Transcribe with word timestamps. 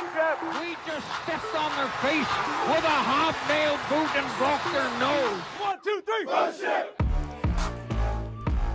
one. 0.00 0.60
We 0.60 0.76
just 0.86 1.06
stepped 1.22 1.54
on 1.54 1.70
their 1.76 1.88
face 2.00 2.30
with 2.68 2.84
a 2.84 2.98
hobnail 3.04 3.76
boot 3.88 4.08
and 4.16 4.26
broke 4.38 4.64
their 4.72 4.88
nose. 4.98 5.40
One, 5.60 5.78
two, 5.84 6.02
three. 6.06 6.26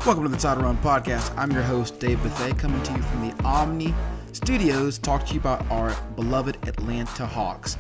Welcome 0.06 0.24
to 0.24 0.30
the 0.30 0.38
Title 0.38 0.64
Run 0.64 0.78
Podcast. 0.78 1.36
I'm 1.36 1.52
your 1.52 1.64
host, 1.64 2.00
Dave 2.00 2.20
Bethay, 2.20 2.58
coming 2.60 2.82
to 2.84 2.94
you 2.94 3.02
from 3.02 3.28
the 3.28 3.44
Omni 3.44 3.94
Studios 4.34 4.98
to 4.98 5.02
talk 5.02 5.26
to 5.26 5.34
you 5.34 5.40
about 5.40 5.66
our 5.72 5.96
beloved 6.16 6.58
Atlanta 6.68 7.26
Hawks. 7.26 7.78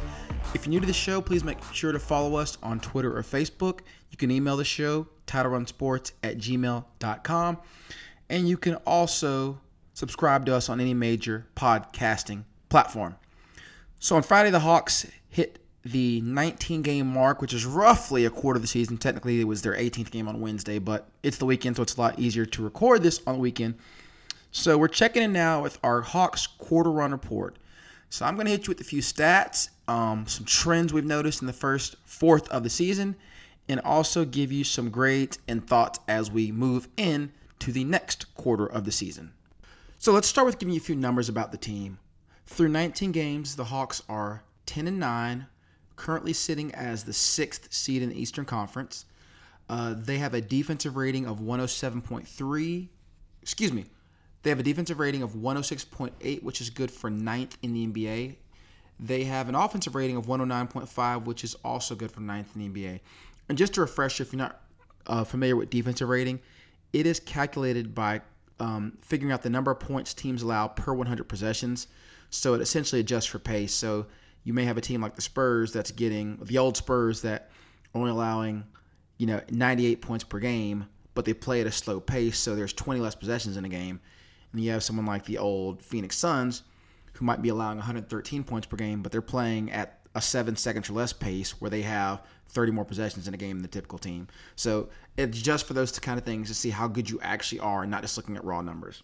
If 0.56 0.66
you're 0.66 0.72
new 0.72 0.80
to 0.80 0.88
the 0.88 0.94
show, 0.94 1.22
please 1.22 1.44
make 1.44 1.62
sure 1.72 1.92
to 1.92 2.00
follow 2.00 2.36
us 2.38 2.58
on 2.64 2.80
Twitter 2.80 3.16
or 3.16 3.22
Facebook. 3.22 3.82
You 4.10 4.18
can 4.18 4.32
email 4.32 4.58
the 4.58 4.66
show, 4.66 5.08
titlerunsports 5.28 6.14
at 6.24 6.38
gmail.com. 6.38 7.58
And 8.30 8.50
you 8.50 8.58
can 8.58 8.76
also 8.88 9.60
subscribe 9.94 10.48
to 10.48 10.56
us 10.56 10.68
on 10.68 10.80
any 10.80 10.96
major 10.96 11.46
podcasting 11.56 12.46
platform. 12.70 13.18
So 14.06 14.16
on 14.16 14.22
Friday, 14.22 14.52
the 14.52 14.60
Hawks 14.60 15.08
hit 15.30 15.58
the 15.84 16.22
19 16.22 16.84
game 16.84 17.08
mark, 17.08 17.42
which 17.42 17.56
is 17.56 17.66
roughly 17.66 18.24
a 18.24 18.30
quarter 18.30 18.58
of 18.58 18.62
the 18.62 18.68
season. 18.68 19.00
Technically, 19.00 19.42
it 19.42 19.46
was 19.46 19.64
their 19.64 19.74
18th 19.74 20.12
game 20.12 20.28
on 20.28 20.42
Wednesday, 20.42 20.78
but 20.78 21.10
it's 21.24 21.38
the 21.38 21.48
weekend, 21.48 21.76
so 21.76 21.82
it's 21.82 21.96
a 21.96 22.00
lot 22.00 22.20
easier 22.20 22.46
to 22.46 22.64
record 22.64 23.02
this 23.02 23.20
on 23.26 23.34
the 23.34 23.40
weekend. 23.40 23.74
So 24.52 24.78
we're 24.78 24.90
checking 24.90 25.24
in 25.24 25.34
now 25.34 25.64
with 25.64 25.80
our 25.84 26.02
Hawks 26.02 26.46
quarter 26.46 26.92
run 26.92 27.14
report. 27.14 27.58
So 28.12 28.28
I'm 28.28 28.36
going 28.36 28.46
to 28.46 28.52
hit 28.52 28.68
you 28.68 28.72
with 28.74 28.82
a 28.82 28.84
few 28.84 29.02
stats, 29.02 29.70
um, 29.88 30.28
some 30.28 30.46
trends 30.46 30.94
we've 30.94 31.04
noticed 31.04 31.42
in 31.42 31.48
the 31.48 31.52
first 31.54 31.96
fourth 32.06 32.48
of 32.50 32.62
the 32.62 32.70
season, 32.70 33.16
and 33.68 33.80
also 33.80 34.24
give 34.24 34.52
you 34.52 34.64
some 34.64 34.92
grades 34.92 35.40
and 35.48 35.66
thoughts 35.66 36.00
as 36.08 36.30
we 36.30 36.52
move 36.52 36.90
in 36.96 37.32
to 37.58 37.72
the 37.72 37.84
next 37.84 38.36
quarter 38.36 38.68
of 38.68 38.86
the 38.86 38.92
season. 38.92 39.34
So 39.98 40.12
let's 40.12 40.28
start 40.28 40.46
with 40.46 40.60
giving 40.60 40.76
you 40.76 40.80
a 40.80 40.84
few 40.84 40.96
numbers 40.96 41.28
about 41.28 41.52
the 41.52 41.58
team. 41.58 41.98
Through 42.46 42.70
19 42.70 43.12
games, 43.12 43.56
the 43.56 43.66
Hawks 43.66 44.02
are 44.08 44.44
10 44.66 44.88
and 44.88 45.00
9, 45.00 45.48
currently 45.96 46.34
sitting 46.34 46.74
as 46.74 47.04
the 47.04 47.14
sixth 47.14 47.74
seed 47.74 48.02
in 48.02 48.10
the 48.10 48.22
Eastern 48.22 48.46
Conference. 48.46 49.06
Uh, 49.68 49.96
they 49.98 50.18
have 50.20 50.34
a 50.34 50.42
defensive 50.42 50.96
rating 50.96 51.26
of 51.26 51.40
107.3. 51.40 52.88
Excuse 53.42 53.74
me. 53.74 53.86
They 54.44 54.52
have 54.52 54.60
a 54.60 54.64
defensive 54.64 55.00
rating 55.00 55.24
of 55.24 55.32
106.8, 55.32 56.44
which 56.44 56.62
is 56.62 56.70
good 56.70 56.92
for 56.92 57.10
ninth 57.10 57.58
in 57.64 57.74
the 57.74 57.88
NBA. 57.88 58.36
They 59.00 59.24
have 59.24 59.50
an 59.50 59.56
offensive 59.56 59.96
rating 59.96 60.18
of 60.18 60.28
109.5, 60.28 61.26
which 61.26 61.44
is 61.44 61.56
also 61.64 61.96
good 61.96 62.12
for 62.12 62.22
ninth 62.22 62.56
in 62.56 62.72
the 62.72 62.86
NBA. 62.86 63.00
And 63.50 63.58
just 63.58 63.74
to 63.74 63.82
refresh 63.82 64.22
if 64.22 64.32
you're 64.32 64.38
not 64.38 64.62
uh, 65.08 65.24
familiar 65.24 65.56
with 65.56 65.72
defensive 65.72 66.08
rating, 66.08 66.40
it 66.94 67.08
is 67.08 67.20
calculated 67.20 67.96
by 67.96 68.22
um, 68.60 68.98
figuring 69.02 69.32
out 69.34 69.42
the 69.42 69.50
number 69.50 69.72
of 69.72 69.80
points 69.80 70.14
teams 70.14 70.42
allow 70.42 70.68
per 70.68 70.94
100 70.94 71.26
possessions. 71.26 71.88
So 72.30 72.54
it 72.54 72.62
essentially 72.62 73.02
adjusts 73.02 73.26
for 73.26 73.40
pace. 73.40 73.74
So 73.74 74.08
you 74.44 74.54
may 74.54 74.66
have 74.66 74.78
a 74.78 74.82
team 74.82 75.02
like 75.02 75.16
the 75.16 75.22
Spurs 75.22 75.74
that's 75.74 75.92
getting 75.92 76.38
the 76.42 76.58
old 76.58 76.78
Spurs 76.78 77.22
that 77.22 77.50
only 77.94 78.12
allowing, 78.12 78.66
you 79.18 79.28
know, 79.28 79.42
98 79.50 80.02
points 80.02 80.24
per 80.24 80.40
game, 80.40 80.88
but 81.14 81.26
they 81.26 81.34
play 81.34 81.62
at 81.62 81.68
a 81.68 81.72
slow 81.72 82.00
pace. 82.00 82.38
So 82.38 82.56
there's 82.56 82.74
20 82.74 83.00
less 83.00 83.16
possessions 83.16 83.58
in 83.58 83.66
a 83.66 83.70
game. 83.70 84.00
And 84.52 84.64
you 84.64 84.72
have 84.72 84.84
someone 84.84 85.06
like 85.06 85.26
the 85.26 85.38
old 85.38 85.82
Phoenix 85.82 86.18
Suns 86.18 86.64
who 87.14 87.26
might 87.26 87.42
be 87.42 87.50
allowing 87.50 87.78
113 87.78 88.44
points 88.44 88.68
per 88.68 88.78
game, 88.78 89.02
but 89.02 89.12
they're 89.12 89.22
playing 89.22 89.72
at 89.72 89.95
a 90.16 90.22
seven 90.22 90.56
seconds 90.56 90.90
or 90.90 90.94
less 90.94 91.14
pace 91.14 91.62
where 91.62 91.70
they 91.70 91.84
have 91.84 92.26
30 92.48 92.72
more 92.72 92.86
possessions 92.86 93.28
in 93.28 93.34
a 93.34 93.38
game 93.38 93.58
than 93.58 93.62
the 93.62 93.68
typical 93.68 94.00
team. 94.00 94.28
So 94.56 94.90
it's 95.18 95.42
just 95.42 95.68
for 95.68 95.74
those 95.74 95.98
kind 96.00 96.18
of 96.18 96.24
things 96.24 96.48
to 96.48 96.56
see 96.56 96.70
how 96.70 96.88
good 96.88 97.10
you 97.10 97.20
actually 97.22 97.60
are 97.60 97.82
and 97.82 97.92
not 97.92 98.02
just 98.02 98.18
looking 98.18 98.38
at 98.38 98.44
raw 98.44 98.62
numbers. 98.62 99.04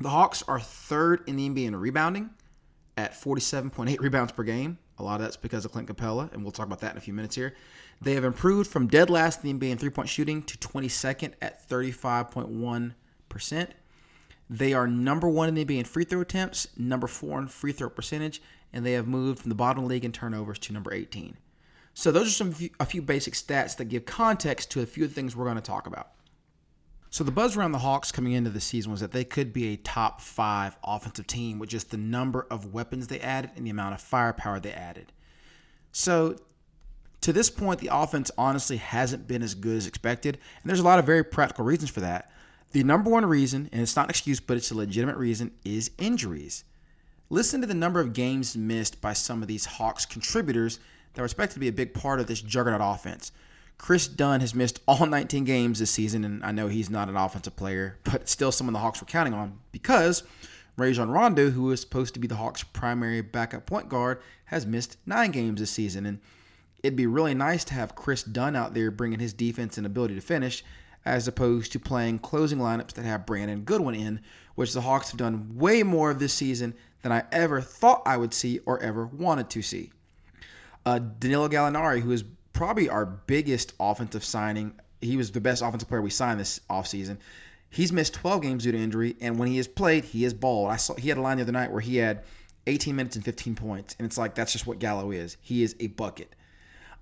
The 0.00 0.08
Hawks 0.08 0.42
are 0.48 0.58
third 0.58 1.22
in 1.28 1.36
the 1.36 1.48
NBA 1.48 1.66
in 1.66 1.76
rebounding 1.76 2.30
at 2.96 3.12
47.8 3.12 3.98
rebounds 4.00 4.32
per 4.32 4.42
game. 4.42 4.78
A 4.98 5.02
lot 5.02 5.16
of 5.16 5.22
that's 5.22 5.36
because 5.36 5.64
of 5.64 5.72
Clint 5.72 5.88
Capela, 5.88 6.32
and 6.32 6.42
we'll 6.42 6.52
talk 6.52 6.66
about 6.66 6.80
that 6.80 6.92
in 6.92 6.98
a 6.98 7.00
few 7.00 7.14
minutes 7.14 7.34
here. 7.34 7.54
They 8.00 8.14
have 8.14 8.24
improved 8.24 8.70
from 8.70 8.86
dead 8.86 9.10
last 9.10 9.44
in 9.44 9.58
the 9.58 9.66
NBA 9.66 9.72
in 9.72 9.78
three 9.78 9.90
point 9.90 10.08
shooting 10.08 10.42
to 10.42 10.58
22nd 10.58 11.32
at 11.40 11.68
35.1%. 11.68 13.68
They 14.54 14.72
are 14.72 14.86
number 14.86 15.28
one 15.28 15.48
in 15.48 15.56
the 15.56 15.64
NBA 15.64 15.78
in 15.78 15.84
free 15.84 16.04
throw 16.04 16.20
attempts, 16.20 16.68
number 16.78 17.08
four 17.08 17.40
in 17.40 17.48
free 17.48 17.72
throw 17.72 17.90
percentage, 17.90 18.40
and 18.72 18.86
they 18.86 18.92
have 18.92 19.08
moved 19.08 19.40
from 19.40 19.48
the 19.48 19.56
bottom 19.56 19.86
league 19.86 20.04
in 20.04 20.12
turnovers 20.12 20.60
to 20.60 20.72
number 20.72 20.94
18. 20.94 21.36
So 21.92 22.12
those 22.12 22.28
are 22.28 22.30
some 22.30 22.54
a 22.78 22.86
few 22.86 23.02
basic 23.02 23.34
stats 23.34 23.76
that 23.76 23.86
give 23.86 24.04
context 24.04 24.70
to 24.70 24.80
a 24.80 24.86
few 24.86 25.08
things 25.08 25.34
we're 25.34 25.44
going 25.44 25.56
to 25.56 25.60
talk 25.60 25.88
about. 25.88 26.10
So 27.10 27.24
the 27.24 27.32
buzz 27.32 27.56
around 27.56 27.72
the 27.72 27.78
Hawks 27.78 28.12
coming 28.12 28.32
into 28.32 28.50
the 28.50 28.60
season 28.60 28.92
was 28.92 29.00
that 29.00 29.10
they 29.10 29.24
could 29.24 29.52
be 29.52 29.72
a 29.72 29.76
top 29.76 30.20
five 30.20 30.76
offensive 30.84 31.26
team 31.26 31.58
with 31.58 31.70
just 31.70 31.90
the 31.90 31.96
number 31.96 32.46
of 32.48 32.72
weapons 32.72 33.08
they 33.08 33.20
added 33.20 33.50
and 33.56 33.66
the 33.66 33.70
amount 33.70 33.94
of 33.94 34.00
firepower 34.00 34.60
they 34.60 34.72
added. 34.72 35.12
So 35.90 36.36
to 37.22 37.32
this 37.32 37.50
point, 37.50 37.80
the 37.80 37.90
offense 37.92 38.30
honestly 38.38 38.76
hasn't 38.76 39.26
been 39.26 39.42
as 39.42 39.54
good 39.54 39.78
as 39.78 39.88
expected, 39.88 40.38
and 40.62 40.70
there's 40.70 40.80
a 40.80 40.84
lot 40.84 41.00
of 41.00 41.06
very 41.06 41.24
practical 41.24 41.64
reasons 41.64 41.90
for 41.90 42.00
that. 42.00 42.30
The 42.74 42.82
number 42.82 43.08
one 43.08 43.24
reason, 43.24 43.68
and 43.70 43.80
it's 43.80 43.94
not 43.94 44.06
an 44.06 44.10
excuse, 44.10 44.40
but 44.40 44.56
it's 44.56 44.72
a 44.72 44.76
legitimate 44.76 45.16
reason, 45.16 45.52
is 45.64 45.92
injuries. 45.96 46.64
Listen 47.30 47.60
to 47.60 47.68
the 47.68 47.72
number 47.72 48.00
of 48.00 48.12
games 48.12 48.56
missed 48.56 49.00
by 49.00 49.12
some 49.12 49.42
of 49.42 49.46
these 49.46 49.64
Hawks 49.64 50.04
contributors 50.04 50.80
that 51.12 51.22
were 51.22 51.26
expected 51.26 51.54
to 51.54 51.60
be 51.60 51.68
a 51.68 51.72
big 51.72 51.94
part 51.94 52.18
of 52.18 52.26
this 52.26 52.42
juggernaut 52.42 52.80
offense. 52.82 53.30
Kris 53.78 54.08
Dunn 54.08 54.40
has 54.40 54.56
missed 54.56 54.80
all 54.88 55.06
19 55.06 55.44
games 55.44 55.78
this 55.78 55.92
season, 55.92 56.24
and 56.24 56.44
I 56.44 56.50
know 56.50 56.66
he's 56.66 56.90
not 56.90 57.08
an 57.08 57.16
offensive 57.16 57.54
player, 57.54 58.00
but 58.04 58.28
still 58.28 58.50
someone 58.50 58.72
the 58.72 58.80
Hawks 58.80 59.00
were 59.00 59.06
counting 59.06 59.34
on 59.34 59.60
because 59.70 60.24
Rajon 60.76 61.12
Rondo, 61.12 61.50
who 61.50 61.62
was 61.62 61.80
supposed 61.80 62.14
to 62.14 62.20
be 62.20 62.26
the 62.26 62.34
Hawks' 62.34 62.64
primary 62.64 63.20
backup 63.20 63.66
point 63.66 63.88
guard, 63.88 64.20
has 64.46 64.66
missed 64.66 64.98
nine 65.06 65.30
games 65.30 65.60
this 65.60 65.70
season. 65.70 66.06
And 66.06 66.18
it'd 66.82 66.96
be 66.96 67.06
really 67.06 67.34
nice 67.34 67.62
to 67.66 67.74
have 67.74 67.94
Kris 67.94 68.24
Dunn 68.24 68.56
out 68.56 68.74
there 68.74 68.90
bringing 68.90 69.20
his 69.20 69.32
defense 69.32 69.78
and 69.78 69.86
ability 69.86 70.16
to 70.16 70.20
finish, 70.20 70.64
as 71.04 71.28
opposed 71.28 71.72
to 71.72 71.78
playing 71.78 72.18
closing 72.18 72.58
lineups 72.58 72.94
that 72.94 73.04
have 73.04 73.26
Brandon 73.26 73.62
Goodwin 73.62 73.94
in, 73.94 74.20
which 74.54 74.72
the 74.72 74.80
Hawks 74.80 75.10
have 75.10 75.18
done 75.18 75.56
way 75.56 75.82
more 75.82 76.10
of 76.10 76.18
this 76.18 76.32
season 76.32 76.74
than 77.02 77.12
I 77.12 77.24
ever 77.32 77.60
thought 77.60 78.02
I 78.06 78.16
would 78.16 78.32
see 78.32 78.60
or 78.60 78.80
ever 78.80 79.06
wanted 79.06 79.50
to 79.50 79.62
see. 79.62 79.92
Uh, 80.86 80.98
Danilo 80.98 81.48
Gallinari, 81.48 82.00
who 82.00 82.12
is 82.12 82.24
probably 82.52 82.88
our 82.88 83.04
biggest 83.04 83.74
offensive 83.78 84.24
signing, 84.24 84.74
he 85.00 85.16
was 85.16 85.30
the 85.30 85.40
best 85.40 85.62
offensive 85.62 85.88
player 85.88 86.02
we 86.02 86.10
signed 86.10 86.40
this 86.40 86.60
offseason. 86.70 87.18
He's 87.68 87.92
missed 87.92 88.14
12 88.14 88.42
games 88.42 88.62
due 88.62 88.72
to 88.72 88.78
injury, 88.78 89.16
and 89.20 89.38
when 89.38 89.48
he 89.48 89.56
has 89.56 89.68
played, 89.68 90.04
he 90.04 90.24
is 90.24 90.32
balled. 90.32 90.70
I 90.70 90.76
saw 90.76 90.94
he 90.94 91.08
had 91.08 91.18
a 91.18 91.20
line 91.20 91.38
the 91.38 91.42
other 91.42 91.52
night 91.52 91.72
where 91.72 91.80
he 91.80 91.96
had 91.96 92.22
18 92.66 92.94
minutes 92.94 93.16
and 93.16 93.24
15 93.24 93.54
points, 93.56 93.96
and 93.98 94.06
it's 94.06 94.16
like 94.16 94.34
that's 94.34 94.52
just 94.52 94.66
what 94.66 94.78
Gallo 94.78 95.10
is. 95.10 95.36
He 95.40 95.62
is 95.62 95.74
a 95.80 95.88
bucket. 95.88 96.34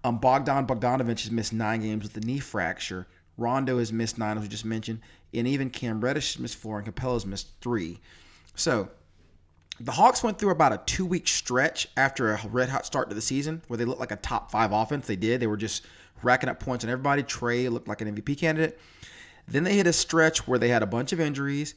Um, 0.04 0.18
Bogdan 0.18 0.66
Bogdanovich 0.66 1.22
has 1.22 1.30
missed 1.30 1.52
nine 1.52 1.82
games 1.82 2.02
with 2.02 2.16
a 2.16 2.26
knee 2.26 2.40
fracture. 2.40 3.06
Rondo 3.38 3.78
has 3.78 3.92
missed 3.92 4.18
nine, 4.18 4.36
as 4.36 4.42
we 4.42 4.48
just 4.48 4.64
mentioned, 4.64 5.00
and 5.32 5.46
even 5.46 5.70
Cam 5.70 6.00
Reddish 6.00 6.34
has 6.34 6.40
missed 6.40 6.56
four, 6.56 6.78
and 6.78 6.86
Capela's 6.86 7.26
missed 7.26 7.48
three. 7.60 7.98
So 8.54 8.90
the 9.80 9.92
Hawks 9.92 10.22
went 10.22 10.38
through 10.38 10.50
about 10.50 10.72
a 10.72 10.80
two 10.86 11.06
week 11.06 11.26
stretch 11.26 11.88
after 11.96 12.32
a 12.32 12.40
red 12.48 12.68
hot 12.68 12.86
start 12.86 13.08
to 13.08 13.14
the 13.14 13.22
season 13.22 13.62
where 13.68 13.76
they 13.76 13.84
looked 13.84 14.00
like 14.00 14.12
a 14.12 14.16
top 14.16 14.50
five 14.50 14.72
offense. 14.72 15.06
They 15.06 15.16
did. 15.16 15.40
They 15.40 15.46
were 15.46 15.56
just 15.56 15.84
racking 16.22 16.48
up 16.48 16.60
points 16.60 16.84
on 16.84 16.90
everybody. 16.90 17.22
Trae 17.22 17.70
looked 17.70 17.88
like 17.88 18.00
an 18.00 18.14
MVP 18.14 18.38
candidate. 18.38 18.78
Then 19.48 19.64
they 19.64 19.74
hit 19.74 19.86
a 19.86 19.92
stretch 19.92 20.46
where 20.46 20.58
they 20.58 20.68
had 20.68 20.82
a 20.82 20.86
bunch 20.86 21.12
of 21.12 21.20
injuries 21.20 21.74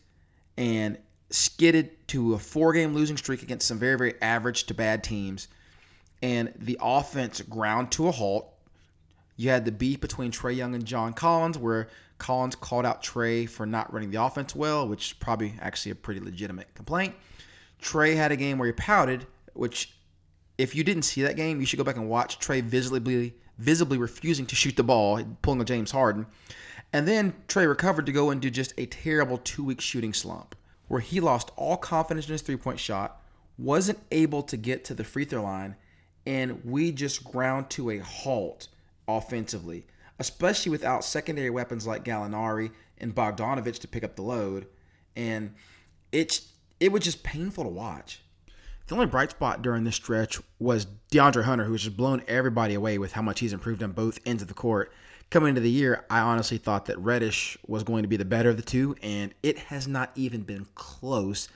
and 0.57 0.97
skidded 1.29 2.07
to 2.09 2.35
a 2.35 2.39
four 2.39 2.73
game 2.73 2.93
losing 2.93 3.17
streak 3.17 3.41
against 3.41 3.67
some 3.67 3.79
very, 3.79 3.97
very 3.97 4.21
average 4.21 4.65
to 4.65 4.73
bad 4.73 5.03
teams. 5.03 5.47
And 6.21 6.53
the 6.57 6.77
offense 6.81 7.41
ground 7.41 7.91
to 7.93 8.07
a 8.07 8.11
halt. 8.11 8.51
You 9.35 9.49
had 9.49 9.65
the 9.65 9.71
beef 9.71 9.99
between 9.99 10.31
Trae 10.31 10.55
Young 10.55 10.75
and 10.75 10.85
John 10.85 11.13
Collins, 11.13 11.57
where 11.57 11.89
Collins 12.17 12.55
called 12.55 12.85
out 12.85 13.03
Trae 13.03 13.49
for 13.49 13.65
not 13.65 13.91
running 13.93 14.11
the 14.11 14.21
offense 14.21 14.55
well, 14.55 14.87
which 14.87 15.07
is 15.07 15.13
probably 15.13 15.55
actually 15.59 15.91
a 15.91 15.95
pretty 15.95 16.21
legitimate 16.21 16.73
complaint. 16.73 17.15
Trae 17.81 18.15
had 18.15 18.31
a 18.31 18.37
game 18.37 18.57
where 18.57 18.67
he 18.67 18.73
pouted, 18.73 19.27
which 19.53 19.93
if 20.57 20.73
you 20.75 20.83
didn't 20.83 21.03
see 21.03 21.21
that 21.23 21.35
game, 21.35 21.59
you 21.59 21.65
should 21.65 21.77
go 21.77 21.83
back 21.83 21.97
and 21.97 22.09
watch 22.09 22.39
Trae 22.39 22.61
visibly 22.61 23.35
visibly 23.57 23.97
refusing 23.97 24.45
to 24.45 24.55
shoot 24.55 24.75
the 24.75 24.83
ball, 24.83 25.21
pulling 25.41 25.61
a 25.61 25.65
James 25.65 25.91
Harden. 25.91 26.25
And 26.91 27.07
then 27.07 27.33
Trey 27.47 27.65
recovered 27.65 28.05
to 28.05 28.11
go 28.11 28.31
into 28.31 28.49
just 28.49 28.73
a 28.77 28.85
terrible 28.85 29.37
two-week 29.37 29.81
shooting 29.81 30.13
slump 30.13 30.55
where 30.87 31.01
he 31.01 31.19
lost 31.19 31.51
all 31.55 31.77
confidence 31.77 32.27
in 32.27 32.33
his 32.33 32.41
three-point 32.41 32.79
shot, 32.79 33.21
wasn't 33.57 33.99
able 34.11 34.43
to 34.43 34.57
get 34.57 34.83
to 34.85 34.93
the 34.93 35.03
free 35.03 35.25
throw 35.25 35.43
line, 35.43 35.75
and 36.25 36.63
we 36.63 36.91
just 36.91 37.23
ground 37.23 37.69
to 37.71 37.89
a 37.89 37.97
halt 37.99 38.67
offensively, 39.07 39.85
especially 40.19 40.71
without 40.71 41.03
secondary 41.03 41.49
weapons 41.49 41.85
like 41.85 42.03
Gallinari 42.03 42.71
and 42.97 43.13
Bogdanovich 43.15 43.79
to 43.79 43.87
pick 43.87 44.03
up 44.03 44.15
the 44.15 44.21
load. 44.21 44.67
And 45.15 45.53
it's 46.11 46.51
it 46.79 46.91
was 46.91 47.03
just 47.03 47.23
painful 47.23 47.63
to 47.63 47.69
watch. 47.69 48.21
The 48.87 48.93
only 48.93 49.07
bright 49.07 49.31
spot 49.31 49.61
during 49.61 49.83
this 49.83 49.95
stretch 49.95 50.39
was 50.59 50.85
DeAndre 51.11 51.43
Hunter, 51.43 51.63
who's 51.63 51.83
just 51.83 51.97
blown 51.97 52.21
everybody 52.27 52.75
away 52.75 52.97
with 52.99 53.13
how 53.13 53.21
much 53.23 53.39
he's 53.39 53.53
improved 53.53 53.81
on 53.81 53.93
both 53.93 54.19
ends 54.25 54.43
of 54.43 54.47
the 54.47 54.53
court. 54.53 54.91
Coming 55.31 55.49
into 55.49 55.61
the 55.61 55.71
year, 55.71 56.05
I 56.07 56.19
honestly 56.19 56.59
thought 56.59 56.85
that 56.85 56.99
Reddish 56.99 57.57
was 57.65 57.83
going 57.83 58.03
to 58.03 58.07
be 58.07 58.17
the 58.17 58.25
better 58.25 58.51
of 58.51 58.57
the 58.57 58.63
two, 58.63 58.95
and 59.01 59.33
it 59.41 59.57
has 59.57 59.87
not 59.87 60.11
even 60.13 60.41
been 60.43 60.67
close. 60.75 61.49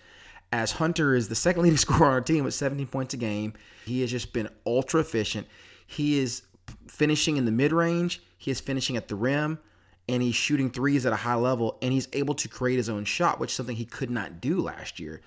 as 0.52 0.72
Hunter 0.74 1.14
is 1.14 1.30
the 1.30 1.36
second 1.36 1.62
leading 1.62 1.78
scorer 1.86 2.08
on 2.08 2.14
our 2.14 2.22
team 2.22 2.44
with 2.44 2.56
17 2.56 2.88
points 2.88 3.14
a 3.14 3.18
game. 3.18 3.54
He 3.86 4.02
has 4.02 4.10
just 4.10 4.34
been 4.34 4.50
ultra 4.66 5.02
efficient. 5.02 5.46
He 5.86 6.18
is 6.18 6.42
finishing 6.88 7.38
in 7.38 7.46
the 7.46 7.52
mid 7.52 7.72
range, 7.72 8.22
he 8.38 8.52
is 8.52 8.60
finishing 8.60 8.98
at 8.98 9.08
the 9.08 9.16
rim, 9.16 9.60
and 10.08 10.24
he's 10.24 10.36
shooting 10.36 10.70
threes 10.70 11.06
at 11.06 11.14
a 11.14 11.18
high 11.18 11.36
level, 11.36 11.78
and 11.82 11.94
he's 11.94 12.08
able 12.14 12.34
to 12.36 12.48
create 12.48 12.78
his 12.78 12.90
own 12.90 13.06
shot, 13.06 13.40
which 13.40 13.52
is 13.52 13.56
something 13.56 13.76
he 13.76 13.86
could 13.86 14.10
not 14.10 14.42
do 14.42 14.60
last 14.62 15.00
year. 15.00 15.22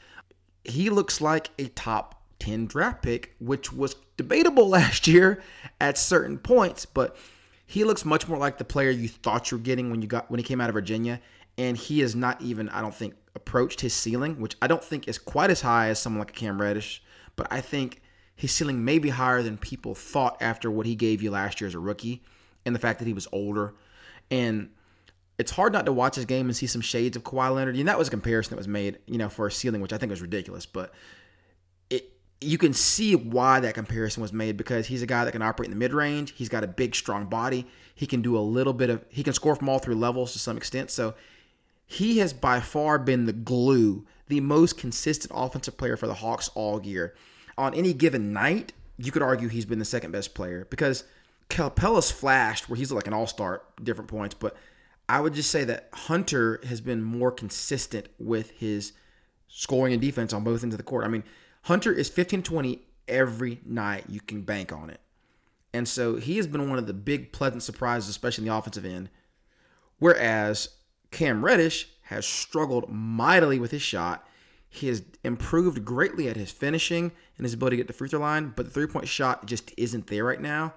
He 0.64 0.90
looks 0.90 1.20
like 1.20 1.50
a 1.58 1.66
top 1.68 2.22
10 2.40 2.66
draft 2.66 3.02
pick, 3.02 3.34
which 3.40 3.72
was 3.72 3.94
debatable 4.16 4.68
last 4.70 5.06
year 5.06 5.42
at 5.80 5.96
certain 5.96 6.38
points, 6.38 6.84
but 6.84 7.16
he 7.66 7.84
looks 7.84 8.04
much 8.04 8.28
more 8.28 8.38
like 8.38 8.58
the 8.58 8.64
player 8.64 8.90
you 8.90 9.08
thought 9.08 9.50
you 9.50 9.56
were 9.56 9.62
getting 9.62 9.90
when 9.90 10.02
you 10.02 10.08
got 10.08 10.30
when 10.30 10.38
he 10.38 10.44
came 10.44 10.60
out 10.60 10.68
of 10.68 10.74
Virginia. 10.74 11.20
And 11.58 11.76
he 11.76 12.00
has 12.00 12.16
not 12.16 12.40
even, 12.40 12.68
I 12.70 12.80
don't 12.80 12.94
think, 12.94 13.14
approached 13.34 13.80
his 13.80 13.92
ceiling, 13.94 14.40
which 14.40 14.56
I 14.62 14.66
don't 14.66 14.82
think 14.82 15.06
is 15.06 15.18
quite 15.18 15.50
as 15.50 15.60
high 15.60 15.88
as 15.88 15.98
someone 15.98 16.20
like 16.20 16.30
a 16.30 16.34
Cam 16.34 16.60
Reddish, 16.60 17.02
but 17.36 17.46
I 17.50 17.60
think 17.60 18.02
his 18.34 18.52
ceiling 18.52 18.84
may 18.84 18.98
be 18.98 19.10
higher 19.10 19.42
than 19.42 19.56
people 19.56 19.94
thought 19.94 20.36
after 20.40 20.70
what 20.70 20.86
he 20.86 20.94
gave 20.94 21.22
you 21.22 21.30
last 21.30 21.60
year 21.60 21.68
as 21.68 21.74
a 21.74 21.78
rookie 21.78 22.22
and 22.64 22.74
the 22.74 22.78
fact 22.78 22.98
that 22.98 23.06
he 23.06 23.12
was 23.12 23.28
older. 23.32 23.74
And 24.30 24.70
it's 25.38 25.50
hard 25.50 25.72
not 25.72 25.86
to 25.86 25.92
watch 25.92 26.14
his 26.14 26.24
game 26.24 26.46
and 26.46 26.56
see 26.56 26.66
some 26.66 26.80
shades 26.80 27.16
of 27.16 27.24
Kawhi 27.24 27.54
Leonard. 27.54 27.76
And 27.76 27.88
that 27.88 27.98
was 27.98 28.08
a 28.08 28.10
comparison 28.10 28.50
that 28.50 28.58
was 28.58 28.68
made, 28.68 28.98
you 29.06 29.18
know, 29.18 29.28
for 29.28 29.46
a 29.46 29.52
ceiling, 29.52 29.80
which 29.80 29.92
I 29.92 29.98
think 29.98 30.10
was 30.10 30.22
ridiculous. 30.22 30.66
But 30.66 30.92
it 31.90 32.12
you 32.40 32.58
can 32.58 32.72
see 32.72 33.14
why 33.14 33.60
that 33.60 33.74
comparison 33.74 34.22
was 34.22 34.32
made 34.32 34.56
because 34.56 34.86
he's 34.86 35.02
a 35.02 35.06
guy 35.06 35.24
that 35.24 35.32
can 35.32 35.42
operate 35.42 35.66
in 35.66 35.72
the 35.72 35.78
mid 35.78 35.92
range. 35.92 36.32
He's 36.36 36.48
got 36.48 36.64
a 36.64 36.68
big, 36.68 36.94
strong 36.94 37.26
body. 37.26 37.66
He 37.94 38.06
can 38.06 38.22
do 38.22 38.36
a 38.36 38.40
little 38.40 38.72
bit 38.72 38.90
of 38.90 39.04
he 39.08 39.22
can 39.22 39.32
score 39.32 39.56
from 39.56 39.68
all 39.68 39.78
three 39.78 39.94
levels 39.94 40.32
to 40.32 40.38
some 40.38 40.56
extent. 40.56 40.90
So 40.90 41.14
he 41.86 42.18
has 42.18 42.32
by 42.32 42.60
far 42.60 42.98
been 42.98 43.26
the 43.26 43.32
glue, 43.32 44.06
the 44.28 44.40
most 44.40 44.78
consistent 44.78 45.32
offensive 45.34 45.76
player 45.76 45.96
for 45.96 46.06
the 46.06 46.14
Hawks 46.14 46.48
all 46.54 46.82
year. 46.82 47.14
On 47.58 47.74
any 47.74 47.92
given 47.92 48.32
night, 48.32 48.72
you 48.96 49.12
could 49.12 49.22
argue 49.22 49.48
he's 49.48 49.66
been 49.66 49.78
the 49.78 49.84
second 49.84 50.10
best 50.12 50.34
player 50.34 50.66
because 50.70 51.04
Capela's 51.48 52.10
flashed 52.10 52.68
where 52.68 52.76
he's 52.76 52.92
like 52.92 53.06
an 53.06 53.12
all 53.12 53.26
star, 53.26 53.62
different 53.82 54.08
points, 54.08 54.34
but 54.34 54.56
I 55.08 55.20
would 55.20 55.34
just 55.34 55.50
say 55.50 55.64
that 55.64 55.88
Hunter 55.92 56.60
has 56.66 56.80
been 56.80 57.02
more 57.02 57.30
consistent 57.30 58.08
with 58.18 58.50
his 58.52 58.92
scoring 59.48 59.92
and 59.92 60.00
defense 60.00 60.32
on 60.32 60.44
both 60.44 60.62
ends 60.62 60.74
of 60.74 60.78
the 60.78 60.84
court. 60.84 61.04
I 61.04 61.08
mean, 61.08 61.24
Hunter 61.62 61.92
is 61.92 62.08
15 62.08 62.42
20 62.42 62.82
every 63.08 63.60
night. 63.64 64.04
You 64.08 64.20
can 64.20 64.42
bank 64.42 64.72
on 64.72 64.90
it. 64.90 65.00
And 65.74 65.88
so 65.88 66.16
he 66.16 66.36
has 66.36 66.46
been 66.46 66.68
one 66.68 66.78
of 66.78 66.86
the 66.86 66.92
big 66.92 67.32
pleasant 67.32 67.62
surprises, 67.62 68.08
especially 68.08 68.44
in 68.44 68.48
the 68.48 68.56
offensive 68.56 68.84
end. 68.84 69.10
Whereas 69.98 70.68
Cam 71.10 71.44
Reddish 71.44 71.88
has 72.04 72.26
struggled 72.26 72.90
mightily 72.90 73.58
with 73.58 73.70
his 73.70 73.82
shot. 73.82 74.26
He 74.74 74.88
has 74.88 75.02
improved 75.22 75.84
greatly 75.84 76.28
at 76.28 76.36
his 76.36 76.50
finishing 76.50 77.12
and 77.36 77.44
his 77.44 77.52
ability 77.52 77.76
to 77.76 77.82
get 77.82 77.88
the 77.88 77.92
free 77.92 78.08
throw 78.08 78.20
line, 78.20 78.54
but 78.56 78.64
the 78.64 78.70
three 78.70 78.86
point 78.86 79.06
shot 79.06 79.44
just 79.44 79.70
isn't 79.76 80.06
there 80.06 80.24
right 80.24 80.40
now. 80.40 80.72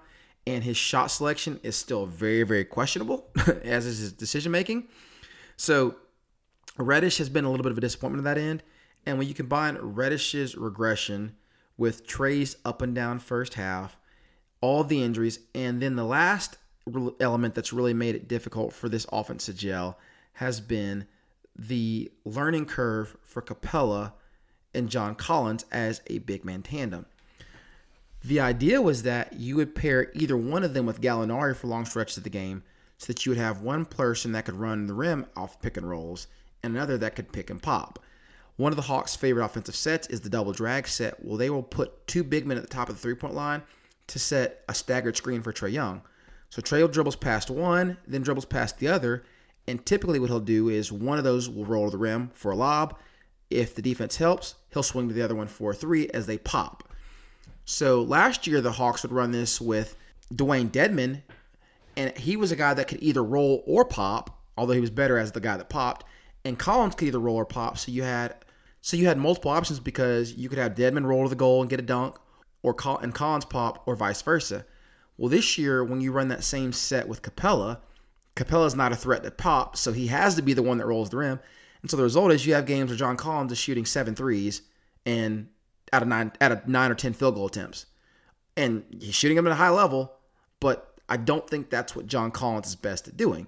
And 0.46 0.62
his 0.62 0.76
shot 0.76 1.10
selection 1.10 1.58
is 1.62 1.76
still 1.76 2.04
very, 2.04 2.42
very 2.42 2.66
questionable, 2.66 3.30
as 3.64 3.86
is 3.86 4.00
his 4.00 4.12
decision 4.12 4.52
making. 4.52 4.88
So 5.56 5.96
Reddish 6.76 7.16
has 7.16 7.30
been 7.30 7.46
a 7.46 7.50
little 7.50 7.64
bit 7.64 7.72
of 7.72 7.78
a 7.78 7.80
disappointment 7.80 8.26
at 8.26 8.34
that 8.34 8.40
end. 8.40 8.62
And 9.06 9.16
when 9.16 9.28
you 9.28 9.32
combine 9.34 9.78
Reddish's 9.80 10.54
regression 10.54 11.34
with 11.78 12.06
Trae's 12.06 12.54
up 12.66 12.82
and 12.82 12.94
down 12.94 13.18
first 13.18 13.54
half, 13.54 13.96
all 14.60 14.84
the 14.84 15.02
injuries, 15.02 15.38
and 15.54 15.80
then 15.80 15.96
the 15.96 16.04
last 16.04 16.58
element 17.18 17.54
that's 17.54 17.72
really 17.72 17.94
made 17.94 18.14
it 18.14 18.28
difficult 18.28 18.74
for 18.74 18.90
this 18.90 19.06
offense 19.10 19.46
to 19.46 19.54
gel 19.54 19.98
has 20.34 20.60
been 20.60 21.06
the 21.58 22.10
learning 22.24 22.66
curve 22.66 23.16
for 23.22 23.42
Capela 23.42 24.12
and 24.74 24.88
John 24.88 25.14
Collins 25.14 25.64
as 25.72 26.02
a 26.06 26.18
big 26.18 26.44
man 26.44 26.62
tandem. 26.62 27.06
The 28.22 28.40
idea 28.40 28.82
was 28.82 29.04
that 29.04 29.34
you 29.34 29.56
would 29.56 29.74
pair 29.74 30.10
either 30.14 30.36
one 30.36 30.64
of 30.64 30.74
them 30.74 30.86
with 30.86 31.00
Gallinari 31.00 31.56
for 31.56 31.68
long 31.68 31.84
stretches 31.84 32.16
of 32.16 32.24
the 32.24 32.30
game 32.30 32.62
so 32.98 33.06
that 33.06 33.24
you 33.24 33.30
would 33.30 33.38
have 33.38 33.60
one 33.60 33.84
person 33.84 34.32
that 34.32 34.44
could 34.44 34.56
run 34.56 34.86
the 34.86 34.94
rim 34.94 35.26
off 35.36 35.60
pick 35.60 35.76
and 35.76 35.88
rolls 35.88 36.26
and 36.62 36.74
another 36.74 36.98
that 36.98 37.14
could 37.14 37.32
pick 37.32 37.50
and 37.50 37.62
pop. 37.62 37.98
One 38.56 38.72
of 38.72 38.76
the 38.76 38.82
Hawks' 38.82 39.14
favorite 39.14 39.44
offensive 39.44 39.76
sets 39.76 40.06
is 40.08 40.22
the 40.22 40.30
double 40.30 40.52
drag 40.52 40.88
set. 40.88 41.22
Well, 41.24 41.36
they 41.36 41.50
will 41.50 41.62
put 41.62 42.06
two 42.06 42.24
big 42.24 42.46
men 42.46 42.56
at 42.56 42.62
the 42.62 42.68
top 42.68 42.88
of 42.88 42.96
the 42.96 43.00
three 43.00 43.14
point 43.14 43.34
line 43.34 43.62
to 44.08 44.18
set 44.18 44.64
a 44.68 44.74
staggered 44.74 45.16
screen 45.16 45.42
for 45.42 45.52
Trae 45.52 45.72
Young. 45.72 46.02
So 46.48 46.62
Trae 46.62 46.90
dribbles 46.90 47.16
past 47.16 47.50
one, 47.50 47.98
then 48.06 48.22
dribbles 48.22 48.46
past 48.46 48.78
the 48.78 48.88
other, 48.88 49.24
and 49.68 49.84
typically, 49.84 50.18
what 50.18 50.30
he'll 50.30 50.40
do 50.40 50.68
is 50.68 50.92
one 50.92 51.18
of 51.18 51.24
those 51.24 51.48
will 51.48 51.64
roll 51.64 51.86
to 51.86 51.90
the 51.90 51.98
rim 51.98 52.30
for 52.34 52.52
a 52.52 52.56
lob. 52.56 52.98
If 53.50 53.74
the 53.74 53.82
defense 53.82 54.16
helps, 54.16 54.56
he'll 54.72 54.82
swing 54.82 55.08
to 55.08 55.14
the 55.14 55.22
other 55.22 55.34
one 55.34 55.48
for 55.48 55.72
a 55.72 55.74
three 55.74 56.08
as 56.08 56.26
they 56.26 56.38
pop. 56.38 56.88
So 57.64 58.02
last 58.02 58.46
year, 58.46 58.60
the 58.60 58.72
Hawks 58.72 59.02
would 59.02 59.12
run 59.12 59.32
this 59.32 59.60
with 59.60 59.96
Dewayne 60.32 60.70
Dedmon, 60.70 61.22
and 61.96 62.16
he 62.16 62.36
was 62.36 62.52
a 62.52 62.56
guy 62.56 62.74
that 62.74 62.88
could 62.88 63.02
either 63.02 63.24
roll 63.24 63.64
or 63.66 63.84
pop, 63.84 64.38
although 64.56 64.72
he 64.72 64.80
was 64.80 64.90
better 64.90 65.18
as 65.18 65.32
the 65.32 65.40
guy 65.40 65.56
that 65.56 65.68
popped. 65.68 66.06
And 66.44 66.58
Collins 66.58 66.94
could 66.94 67.08
either 67.08 67.18
roll 67.18 67.36
or 67.36 67.44
pop. 67.44 67.76
So 67.76 67.90
you 67.90 68.04
had 68.04 68.36
so 68.80 68.96
you 68.96 69.06
had 69.06 69.18
multiple 69.18 69.50
options 69.50 69.80
because 69.80 70.34
you 70.34 70.48
could 70.48 70.58
have 70.58 70.76
Dedmon 70.76 71.04
roll 71.04 71.24
to 71.24 71.28
the 71.28 71.34
goal 71.34 71.60
and 71.60 71.68
get 71.68 71.80
a 71.80 71.82
dunk, 71.82 72.16
or 72.62 72.72
Col- 72.72 72.98
and 72.98 73.12
Collins 73.12 73.44
pop, 73.44 73.82
or 73.86 73.96
vice 73.96 74.22
versa. 74.22 74.64
Well, 75.16 75.28
this 75.28 75.58
year 75.58 75.82
when 75.82 76.00
you 76.00 76.12
run 76.12 76.28
that 76.28 76.44
same 76.44 76.72
set 76.72 77.08
with 77.08 77.22
Capela, 77.22 77.78
Capela's 78.36 78.74
not 78.76 78.92
a 78.92 78.96
threat 78.96 79.24
to 79.24 79.30
pop, 79.30 79.76
so 79.76 79.92
he 79.92 80.06
has 80.08 80.34
to 80.36 80.42
be 80.42 80.52
the 80.52 80.62
one 80.62 80.78
that 80.78 80.86
rolls 80.86 81.10
the 81.10 81.16
rim. 81.16 81.40
And 81.82 81.90
so 81.90 81.96
the 81.96 82.02
result 82.02 82.32
is 82.32 82.46
you 82.46 82.54
have 82.54 82.66
games 82.66 82.90
where 82.90 82.98
John 82.98 83.16
Collins 83.16 83.52
is 83.52 83.58
shooting 83.58 83.86
seven 83.86 84.14
threes 84.14 84.62
and 85.04 85.48
out 85.92 86.02
of 86.02 86.08
nine 86.08 86.32
out 86.40 86.52
of 86.52 86.68
nine 86.68 86.90
or 86.90 86.94
ten 86.94 87.12
field 87.12 87.34
goal 87.34 87.46
attempts. 87.46 87.86
And 88.56 88.84
he's 89.00 89.14
shooting 89.14 89.36
them 89.36 89.46
at 89.46 89.52
a 89.52 89.56
high 89.56 89.70
level, 89.70 90.12
but 90.60 90.98
I 91.08 91.16
don't 91.16 91.48
think 91.48 91.70
that's 91.70 91.94
what 91.94 92.06
John 92.06 92.30
Collins 92.30 92.68
is 92.68 92.76
best 92.76 93.08
at 93.08 93.16
doing. 93.16 93.46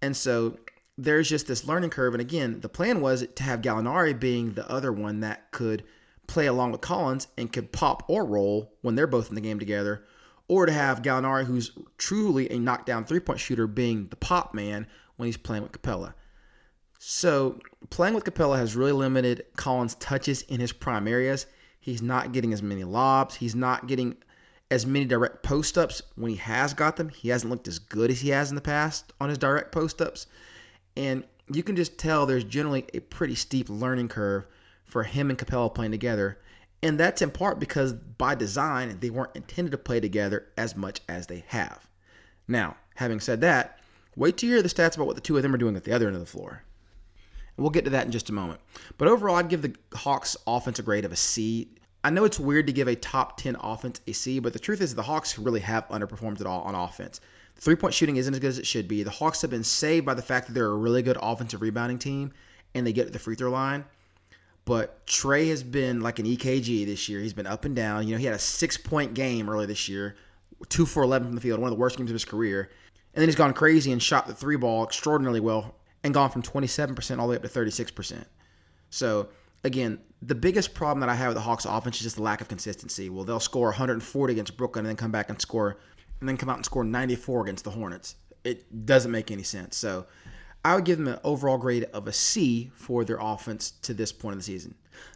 And 0.00 0.16
so 0.16 0.58
there's 0.98 1.28
just 1.28 1.46
this 1.46 1.66
learning 1.66 1.90
curve. 1.90 2.14
And 2.14 2.20
again, 2.20 2.60
the 2.60 2.68
plan 2.68 3.00
was 3.00 3.26
to 3.26 3.42
have 3.42 3.62
Gallinari 3.62 4.18
being 4.18 4.52
the 4.52 4.70
other 4.70 4.92
one 4.92 5.20
that 5.20 5.50
could 5.50 5.84
play 6.26 6.46
along 6.46 6.72
with 6.72 6.80
Collins 6.80 7.28
and 7.36 7.52
could 7.52 7.72
pop 7.72 8.04
or 8.08 8.24
roll 8.24 8.72
when 8.82 8.94
they're 8.94 9.06
both 9.06 9.28
in 9.28 9.34
the 9.34 9.40
game 9.40 9.58
together, 9.58 10.04
or 10.52 10.66
to 10.66 10.72
have 10.72 11.00
Gallinari, 11.00 11.46
who's 11.46 11.72
truly 11.96 12.52
a 12.52 12.58
knockdown 12.58 13.06
three 13.06 13.20
point 13.20 13.40
shooter, 13.40 13.66
being 13.66 14.08
the 14.08 14.16
pop 14.16 14.52
man 14.52 14.86
when 15.16 15.26
he's 15.26 15.38
playing 15.38 15.62
with 15.62 15.72
Capela. 15.72 16.12
So, 16.98 17.58
playing 17.88 18.12
with 18.12 18.24
Capela 18.24 18.58
has 18.58 18.76
really 18.76 18.92
limited 18.92 19.46
Collins' 19.56 19.94
touches 19.94 20.42
in 20.42 20.60
his 20.60 20.70
prime 20.70 21.08
areas. 21.08 21.46
He's 21.80 22.02
not 22.02 22.32
getting 22.32 22.52
as 22.52 22.62
many 22.62 22.84
lobs. 22.84 23.36
He's 23.36 23.54
not 23.54 23.86
getting 23.86 24.14
as 24.70 24.84
many 24.84 25.06
direct 25.06 25.42
post 25.42 25.78
ups. 25.78 26.02
When 26.16 26.30
he 26.30 26.36
has 26.36 26.74
got 26.74 26.96
them, 26.96 27.08
he 27.08 27.30
hasn't 27.30 27.50
looked 27.50 27.66
as 27.66 27.78
good 27.78 28.10
as 28.10 28.20
he 28.20 28.28
has 28.28 28.50
in 28.50 28.54
the 28.54 28.60
past 28.60 29.14
on 29.22 29.30
his 29.30 29.38
direct 29.38 29.72
post 29.72 30.02
ups. 30.02 30.26
And 30.98 31.24
you 31.50 31.62
can 31.62 31.76
just 31.76 31.96
tell 31.96 32.26
there's 32.26 32.44
generally 32.44 32.84
a 32.92 33.00
pretty 33.00 33.36
steep 33.36 33.70
learning 33.70 34.08
curve 34.08 34.46
for 34.84 35.04
him 35.04 35.30
and 35.30 35.38
Capela 35.38 35.74
playing 35.74 35.92
together. 35.92 36.38
And 36.82 36.98
that's 36.98 37.22
in 37.22 37.30
part 37.30 37.60
because 37.60 37.92
by 37.92 38.34
design, 38.34 38.98
they 39.00 39.10
weren't 39.10 39.36
intended 39.36 39.70
to 39.70 39.78
play 39.78 40.00
together 40.00 40.48
as 40.56 40.76
much 40.76 41.00
as 41.08 41.26
they 41.26 41.44
have. 41.48 41.86
Now, 42.48 42.76
having 42.96 43.20
said 43.20 43.40
that, 43.42 43.78
wait 44.16 44.36
to 44.38 44.46
hear 44.46 44.62
the 44.62 44.68
stats 44.68 44.96
about 44.96 45.06
what 45.06 45.14
the 45.14 45.22
two 45.22 45.36
of 45.36 45.42
them 45.42 45.54
are 45.54 45.58
doing 45.58 45.76
at 45.76 45.84
the 45.84 45.92
other 45.92 46.06
end 46.06 46.16
of 46.16 46.20
the 46.20 46.26
floor. 46.26 46.64
we'll 47.56 47.70
get 47.70 47.84
to 47.84 47.90
that 47.90 48.06
in 48.06 48.12
just 48.12 48.30
a 48.30 48.32
moment. 48.32 48.60
But 48.98 49.08
overall, 49.08 49.36
I'd 49.36 49.48
give 49.48 49.62
the 49.62 49.74
Hawks 49.94 50.36
offense 50.46 50.78
a 50.78 50.82
grade 50.82 51.04
of 51.04 51.12
a 51.12 51.16
C. 51.16 51.68
I 52.02 52.10
know 52.10 52.24
it's 52.24 52.40
weird 52.40 52.66
to 52.66 52.72
give 52.72 52.88
a 52.88 52.96
top 52.96 53.36
10 53.36 53.56
offense 53.60 54.00
a 54.08 54.12
C, 54.12 54.40
but 54.40 54.52
the 54.52 54.58
truth 54.58 54.80
is 54.80 54.94
the 54.94 55.02
Hawks 55.02 55.38
really 55.38 55.60
have 55.60 55.86
underperformed 55.88 56.40
at 56.40 56.46
all 56.46 56.62
on 56.62 56.74
offense. 56.74 57.20
Three 57.56 57.76
point 57.76 57.94
shooting 57.94 58.16
isn't 58.16 58.34
as 58.34 58.40
good 58.40 58.48
as 58.48 58.58
it 58.58 58.66
should 58.66 58.88
be. 58.88 59.04
The 59.04 59.10
Hawks 59.10 59.40
have 59.42 59.50
been 59.50 59.62
saved 59.62 60.04
by 60.04 60.14
the 60.14 60.22
fact 60.22 60.48
that 60.48 60.52
they're 60.54 60.66
a 60.66 60.74
really 60.74 61.02
good 61.02 61.18
offensive 61.22 61.62
rebounding 61.62 61.98
team 61.98 62.32
and 62.74 62.84
they 62.84 62.92
get 62.92 63.06
to 63.06 63.12
the 63.12 63.20
free 63.20 63.36
throw 63.36 63.50
line. 63.50 63.84
But 64.64 65.04
Trae 65.06 65.48
has 65.48 65.62
been 65.62 66.00
like 66.00 66.18
an 66.18 66.26
EKG 66.26 66.86
this 66.86 67.08
year. 67.08 67.20
He's 67.20 67.32
been 67.32 67.46
up 67.46 67.64
and 67.64 67.74
down. 67.74 68.06
You 68.06 68.14
know, 68.14 68.18
he 68.18 68.26
had 68.26 68.34
a 68.34 68.38
six 68.38 68.76
point 68.76 69.14
game 69.14 69.50
early 69.50 69.66
this 69.66 69.88
year, 69.88 70.16
two 70.68 70.86
for 70.86 71.02
11 71.02 71.28
from 71.28 71.34
the 71.34 71.40
field, 71.40 71.60
one 71.60 71.68
of 71.68 71.76
the 71.76 71.80
worst 71.80 71.98
games 71.98 72.10
of 72.10 72.14
his 72.14 72.24
career. 72.24 72.70
And 73.14 73.20
then 73.20 73.28
he's 73.28 73.36
gone 73.36 73.52
crazy 73.52 73.92
and 73.92 74.02
shot 74.02 74.26
the 74.26 74.34
three 74.34 74.56
ball 74.56 74.84
extraordinarily 74.84 75.40
well 75.40 75.74
and 76.04 76.14
gone 76.14 76.30
from 76.30 76.42
27% 76.42 77.18
all 77.18 77.26
the 77.26 77.30
way 77.30 77.36
up 77.36 77.42
to 77.42 77.48
36%. 77.48 78.24
So, 78.90 79.28
again, 79.64 79.98
the 80.22 80.34
biggest 80.34 80.74
problem 80.74 81.00
that 81.00 81.08
I 81.08 81.14
have 81.14 81.28
with 81.28 81.36
the 81.36 81.42
Hawks 81.42 81.64
offense 81.64 81.96
is 81.96 82.02
just 82.02 82.16
the 82.16 82.22
lack 82.22 82.40
of 82.40 82.48
consistency. 82.48 83.10
Well, 83.10 83.24
they'll 83.24 83.40
score 83.40 83.66
140 83.66 84.32
against 84.32 84.56
Brooklyn 84.56 84.84
and 84.84 84.90
then 84.90 84.96
come 84.96 85.10
back 85.10 85.28
and 85.28 85.40
score, 85.40 85.78
and 86.20 86.28
then 86.28 86.36
come 86.36 86.48
out 86.48 86.56
and 86.56 86.64
score 86.64 86.84
94 86.84 87.42
against 87.42 87.64
the 87.64 87.70
Hornets. 87.70 88.16
It 88.44 88.86
doesn't 88.86 89.10
make 89.10 89.30
any 89.30 89.42
sense. 89.42 89.76
So, 89.76 90.06
I 90.64 90.74
would 90.74 90.84
give 90.84 90.98
them 90.98 91.08
an 91.08 91.18
overall 91.24 91.58
grade 91.58 91.84
of 91.92 92.06
a 92.06 92.12
C 92.12 92.70
for 92.74 93.04
their 93.04 93.18
offense 93.20 93.72
to 93.82 93.94
this 93.94 94.12
point 94.12 94.34
of 94.34 94.38
the 94.38 94.44
season. 94.44 94.74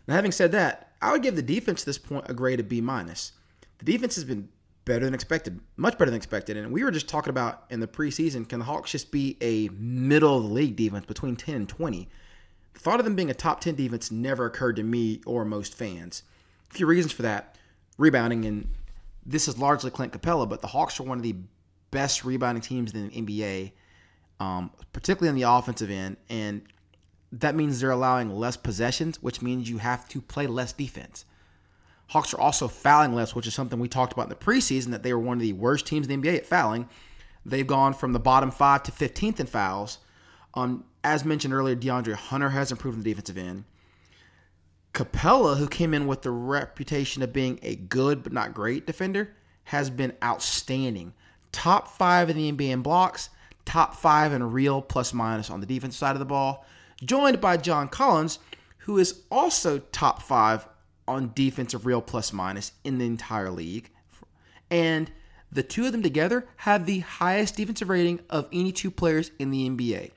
Now, 0.09 0.15
having 0.15 0.33
said 0.33 0.53
that, 0.53 0.93
I 1.01 1.13
would 1.13 1.23
give 1.23 1.37
the 1.37 1.43
defense 1.43 1.81
to 1.81 1.87
this 1.87 1.99
point 1.99 2.27
a 2.29 2.35
grade 2.35 2.61
of 2.61 2.69
B 2.69 2.81
minus. 2.81 3.33
The 3.79 3.85
defense 3.85 4.15
has 4.17 4.25
been 4.25 4.49
better 4.85 5.05
than 5.05 5.15
expected, 5.15 5.61
much 5.77 5.99
better 5.99 6.11
than 6.11 6.17
expected. 6.17 6.57
And 6.57 6.73
we 6.73 6.83
were 6.83 6.91
just 6.91 7.09
talking 7.09 7.31
about 7.31 7.65
in 7.71 7.81
the 7.81 7.87
preseason, 7.87 8.49
can 8.49 8.61
the 8.61 8.65
Hawks 8.65 8.93
just 8.93 9.11
be 9.11 9.37
a 9.41 9.69
middle 9.69 10.39
of 10.39 10.45
the 10.45 10.49
league 10.49 10.77
defense 10.77 11.07
between 11.07 11.37
10 11.37 11.55
and 11.55 11.69
20? 11.69 12.09
the 12.77 12.83
thought 12.83 13.01
of 13.01 13.07
them 13.07 13.15
being 13.15 13.31
a 13.31 13.35
top 13.35 13.61
10 13.61 13.75
defense 13.75 14.11
never 14.11 14.45
occurred 14.45 14.77
to 14.77 14.83
me 14.83 15.23
or 15.25 15.47
most 15.47 15.75
fans. 15.75 16.23
A 16.71 16.75
few 16.75 16.85
reasons 16.85 17.11
for 17.11 17.23
that 17.23 17.57
rebounding, 17.97 18.45
and 18.45 18.69
this 19.25 19.49
is 19.49 19.57
largely 19.59 19.91
Clint 19.91 20.13
Capela, 20.13 20.47
but 20.47 20.61
the 20.61 20.67
Hawks 20.67 21.01
are 21.01 21.05
one 21.05 21.17
of 21.17 21.23
the 21.23 21.37
best 21.91 22.23
rebounding 22.23 22.61
teams 22.61 22.93
in 22.93 23.09
the 23.09 23.23
NBA, 23.23 23.73
um, 24.41 24.71
particularly 24.93 25.29
on 25.29 25.35
the 25.35 25.51
offensive 25.51 25.91
end. 25.91 26.17
And 26.29 26.63
that 27.33 27.55
means 27.55 27.81
they're 27.81 27.91
allowing 27.91 28.31
less 28.31 28.57
possessions, 28.57 29.23
which 29.23 29.43
means 29.43 29.69
you 29.69 29.79
have 29.79 30.09
to 30.11 30.21
play 30.21 30.47
less 30.47 30.73
defense. 30.73 31.25
Hawks 32.09 32.33
are 32.33 32.41
also 32.41 32.69
fouling 32.69 33.15
less, 33.15 33.35
which 33.35 33.47
is 33.47 33.55
something 33.55 33.81
we 33.81 33.89
talked 33.89 34.13
about 34.13 34.25
in 34.25 34.29
the 34.29 34.37
preseason 34.37 34.91
that 34.91 35.03
they 35.03 35.13
were 35.13 35.19
one 35.19 35.39
of 35.39 35.43
the 35.43 35.53
worst 35.53 35.87
teams 35.87 36.07
in 36.07 36.21
the 36.21 36.29
NBA 36.29 36.37
at 36.37 36.47
fouling. 36.47 36.89
They've 37.45 37.67
gone 37.67 37.95
from 37.95 38.13
the 38.13 38.21
bottom 38.21 38.51
five 38.51 38.85
to 38.85 38.93
15th 38.93 39.41
in 39.41 39.47
fouls. 39.47 39.99
Um, 40.55 40.85
as 41.03 41.25
mentioned 41.25 41.53
earlier, 41.53 41.77
DeAndre 41.77 42.15
Hunter 42.15 42.51
has 42.51 42.71
improved 42.71 42.99
in 42.99 43.05
the 43.05 43.11
defensive 43.11 43.39
end. 43.39 43.65
Capela, 44.93 45.59
who 45.59 45.69
came 45.69 45.93
in 45.93 46.07
with 46.07 46.23
the 46.23 46.31
reputation 46.31 47.23
of 47.23 47.33
being 47.33 47.61
a 47.63 47.77
good 47.77 48.23
but 48.23 48.33
not 48.33 48.55
great 48.55 48.87
defender, 48.87 49.37
has 49.65 49.91
been 49.91 50.15
outstanding. 50.25 51.13
Top 51.53 51.89
five 51.89 52.31
in 52.31 52.37
the 52.37 52.51
NBA 52.51 52.71
in 52.71 52.83
blocks, 52.83 53.31
top 53.67 53.95
five 53.97 54.33
in 54.33 54.53
real 54.53 54.81
plus 54.81 55.13
minus 55.13 55.51
on 55.51 55.61
the 55.61 55.67
defense 55.67 55.97
side 55.97 56.13
of 56.13 56.21
the 56.21 56.25
ball, 56.25 56.65
joined 57.05 57.41
by 57.41 57.59
John 57.59 57.89
Collins, 57.89 58.39
who 58.79 58.97
is 58.97 59.23
also 59.31 59.79
top 59.79 60.23
five 60.23 60.67
on 61.07 61.33
defensive 61.35 61.85
real 61.85 62.01
plus 62.01 62.33
minus 62.33 62.73
in 62.85 62.99
the 62.99 63.07
entire 63.07 63.51
league. 63.51 63.91
And 64.71 65.11
the 65.53 65.63
two 65.63 65.87
of 65.87 65.93
them 65.93 66.03
together 66.03 66.47
have 66.57 66.87
the 66.87 67.01
highest 67.01 67.57
defensive 67.57 67.89
rating 67.89 68.21
of 68.31 68.49
any 68.53 68.73
two 68.73 68.91
players 68.91 69.31
in 69.39 69.51
the 69.51 69.69
NBA. 69.69 70.13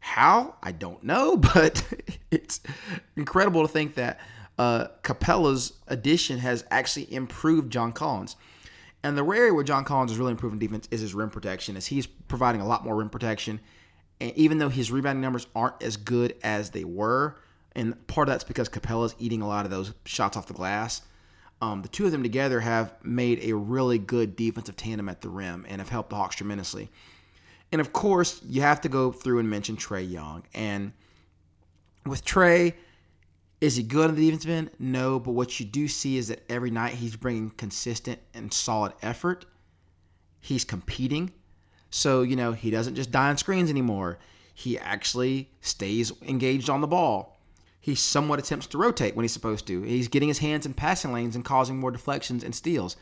How? 0.00 0.56
I 0.62 0.72
don't 0.72 1.02
know, 1.02 1.36
but 1.54 1.82
it's 2.30 2.60
incredible 3.16 3.62
to 3.62 3.68
think 3.68 3.94
that 3.94 4.20
uh, 4.58 4.88
Capela's 5.02 5.72
addition 5.88 6.38
has 6.38 6.64
actually 6.70 7.12
improved 7.12 7.72
John 7.72 7.92
Collins. 7.92 8.36
And 9.04 9.18
the 9.18 9.24
area 9.24 9.52
where 9.52 9.62
John 9.62 9.84
Collins 9.84 10.10
is 10.10 10.18
really 10.18 10.30
improving 10.30 10.58
defense 10.58 10.88
is 10.90 11.02
his 11.02 11.14
rim 11.14 11.28
protection, 11.28 11.76
as 11.76 11.86
he's 11.86 12.06
providing 12.06 12.62
a 12.62 12.66
lot 12.66 12.84
more 12.84 12.96
rim 12.96 13.10
protection. 13.10 13.60
And 14.18 14.32
even 14.32 14.56
though 14.56 14.70
his 14.70 14.90
rebounding 14.90 15.20
numbers 15.20 15.46
aren't 15.54 15.82
as 15.82 15.98
good 15.98 16.34
as 16.42 16.70
they 16.70 16.84
were, 16.84 17.36
and 17.76 18.06
part 18.06 18.28
of 18.28 18.32
that's 18.32 18.44
because 18.44 18.70
Capela's 18.70 19.14
eating 19.18 19.42
a 19.42 19.46
lot 19.46 19.66
of 19.66 19.70
those 19.70 19.92
shots 20.06 20.38
off 20.38 20.46
the 20.46 20.54
glass. 20.54 21.02
Um, 21.60 21.82
the 21.82 21.88
two 21.88 22.06
of 22.06 22.12
them 22.12 22.22
together 22.22 22.60
have 22.60 22.94
made 23.02 23.40
a 23.42 23.52
really 23.54 23.98
good 23.98 24.36
defensive 24.36 24.76
tandem 24.76 25.08
at 25.08 25.20
the 25.20 25.28
rim 25.28 25.66
and 25.68 25.80
have 25.80 25.90
helped 25.90 26.10
the 26.10 26.16
Hawks 26.16 26.36
tremendously. 26.36 26.90
And 27.72 27.80
of 27.82 27.92
course, 27.92 28.40
you 28.48 28.62
have 28.62 28.80
to 28.82 28.88
go 28.88 29.12
through 29.12 29.38
and 29.38 29.50
mention 29.50 29.76
Trae 29.76 30.08
Young. 30.08 30.44
And 30.54 30.92
with 32.06 32.24
Trae, 32.24 32.72
is 33.64 33.76
he 33.76 33.82
good 33.82 34.10
on 34.10 34.16
the 34.16 34.26
defensive 34.26 34.50
end? 34.50 34.70
No, 34.78 35.18
but 35.18 35.32
what 35.32 35.58
you 35.58 35.66
do 35.66 35.88
see 35.88 36.16
is 36.16 36.28
that 36.28 36.42
every 36.48 36.70
night 36.70 36.94
he's 36.94 37.16
bringing 37.16 37.50
consistent 37.50 38.20
and 38.32 38.52
solid 38.52 38.92
effort. 39.02 39.46
He's 40.40 40.64
competing. 40.64 41.32
So, 41.90 42.22
you 42.22 42.36
know, 42.36 42.52
he 42.52 42.70
doesn't 42.70 42.94
just 42.94 43.10
die 43.10 43.28
on 43.28 43.36
screens 43.38 43.70
anymore. 43.70 44.18
He 44.52 44.78
actually 44.78 45.50
stays 45.60 46.12
engaged 46.22 46.68
on 46.68 46.80
the 46.80 46.86
ball 46.86 47.34
he 47.84 47.94
somewhat 47.94 48.38
attempts 48.38 48.66
to 48.68 48.78
rotate 48.78 49.14
when 49.14 49.24
he's 49.24 49.34
supposed 49.34 49.66
to. 49.66 49.82
He's 49.82 50.08
getting 50.08 50.28
his 50.28 50.38
hands 50.38 50.64
in 50.64 50.72
passing 50.72 51.12
lanes 51.12 51.36
and 51.36 51.44
causing 51.44 51.76
more 51.76 51.90
deflections 51.90 52.42
and 52.42 52.54
steals. 52.54 52.96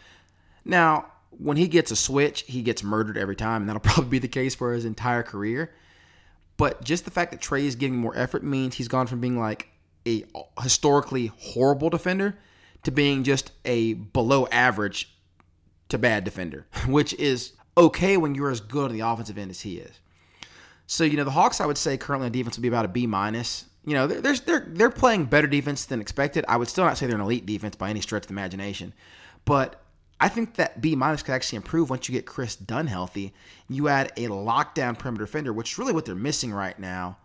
Now, 0.65 1.07
when 1.31 1.57
he 1.57 1.69
gets 1.69 1.93
a 1.93 1.97
switch, 1.97 2.43
he 2.49 2.63
gets 2.63 2.83
murdered 2.83 3.17
every 3.17 3.37
time, 3.37 3.63
and 3.63 3.69
that'll 3.69 3.79
probably 3.93 4.11
be 4.11 4.19
the 4.19 4.27
case 4.27 4.57
for 4.57 4.75
his 4.75 4.85
entire 4.85 5.23
career. 5.23 5.71
But 6.57 6.83
just 6.83 7.05
the 7.05 7.13
fact 7.13 7.31
that 7.31 7.41
Trae 7.41 7.63
is 7.63 7.77
getting 7.77 7.97
more 7.97 8.19
effort 8.19 8.43
means 8.43 8.75
he's 8.75 8.89
gone 8.89 9.07
from 9.07 9.21
being 9.21 9.39
like 9.39 9.69
a 10.07 10.25
historically 10.63 11.27
horrible 11.39 11.91
defender 11.91 12.39
to 12.85 12.91
being 12.91 13.23
just 13.23 13.53
a 13.65 13.95
below 13.95 14.47
average 14.49 15.15
to 15.89 15.99
bad 15.99 16.25
defender, 16.25 16.67
which 16.87 17.15
is 17.15 17.53
okay 17.77 18.17
when 18.17 18.35
you're 18.35 18.51
as 18.51 18.61
good 18.61 18.91
on 18.91 18.97
the 18.97 19.01
offensive 19.01 19.39
end 19.39 19.51
as 19.51 19.61
he 19.61 19.79
is. 19.79 20.01
So, 20.87 21.05
you 21.05 21.17
know, 21.17 21.25
the 21.25 21.31
Hawks, 21.31 21.61
I 21.61 21.67
would 21.67 21.79
say 21.79 21.97
currently 21.97 22.27
on 22.27 22.33
defense 22.33 22.57
would 22.57 22.63
be 22.63 22.69
about 22.69 22.85
a 22.85 22.89
B 22.89 23.07
minus. 23.07 23.67
You 23.85 23.95
know, 23.95 24.07
they're, 24.07 24.35
they're 24.35 24.67
they're 24.69 24.91
playing 24.91 25.25
better 25.25 25.47
defense 25.49 25.87
than 25.87 26.01
expected. 26.01 26.45
I 26.47 26.57
would 26.57 26.69
still 26.69 26.85
not 26.85 26.99
say 26.99 27.07
they're 27.07 27.17
an 27.17 27.23
elite 27.23 27.47
defense 27.47 27.75
by 27.75 27.91
any 27.91 28.01
stretch 28.01 28.25
of 28.25 28.27
the 28.29 28.35
imagination, 28.35 28.93
but 29.45 29.83
I 30.21 30.29
think 30.29 30.55
that 30.55 30.81
B 30.81 30.95
minus 30.95 31.23
could 31.25 31.33
actually 31.33 31.57
improve 31.57 31.91
once 31.91 32.09
you 32.09 32.13
get 32.13 32.27
Kris 32.27 32.55
Dunn 32.55 32.87
healthy. 32.87 33.35
You 33.69 33.89
add 33.89 34.13
a 34.17 34.29
lockdown 34.29 34.97
perimeter 34.97 35.25
defender, 35.25 35.53
which 35.53 35.73
is 35.73 35.79
really 35.79 35.93
what 35.93 36.05
they're 36.05 36.15
missing 36.15 36.53
right 36.53 36.79
now, 36.79 37.17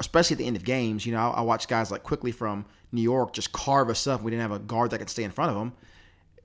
especially 0.00 0.34
at 0.34 0.38
the 0.38 0.46
end 0.46 0.56
of 0.56 0.64
games. 0.64 1.06
You 1.06 1.12
know, 1.12 1.18
I, 1.18 1.38
I 1.38 1.40
watch 1.42 1.68
guys 1.68 1.90
like 1.90 2.02
Quickley 2.02 2.32
from 2.32 2.64
New 2.92 3.02
York 3.02 3.32
just 3.32 3.52
carve 3.52 3.88
us 3.88 4.06
up. 4.06 4.22
We 4.22 4.30
didn't 4.30 4.42
have 4.42 4.52
a 4.52 4.58
guard 4.58 4.90
that 4.90 4.98
could 4.98 5.10
stay 5.10 5.24
in 5.24 5.30
front 5.30 5.50
of 5.50 5.56
them. 5.56 5.72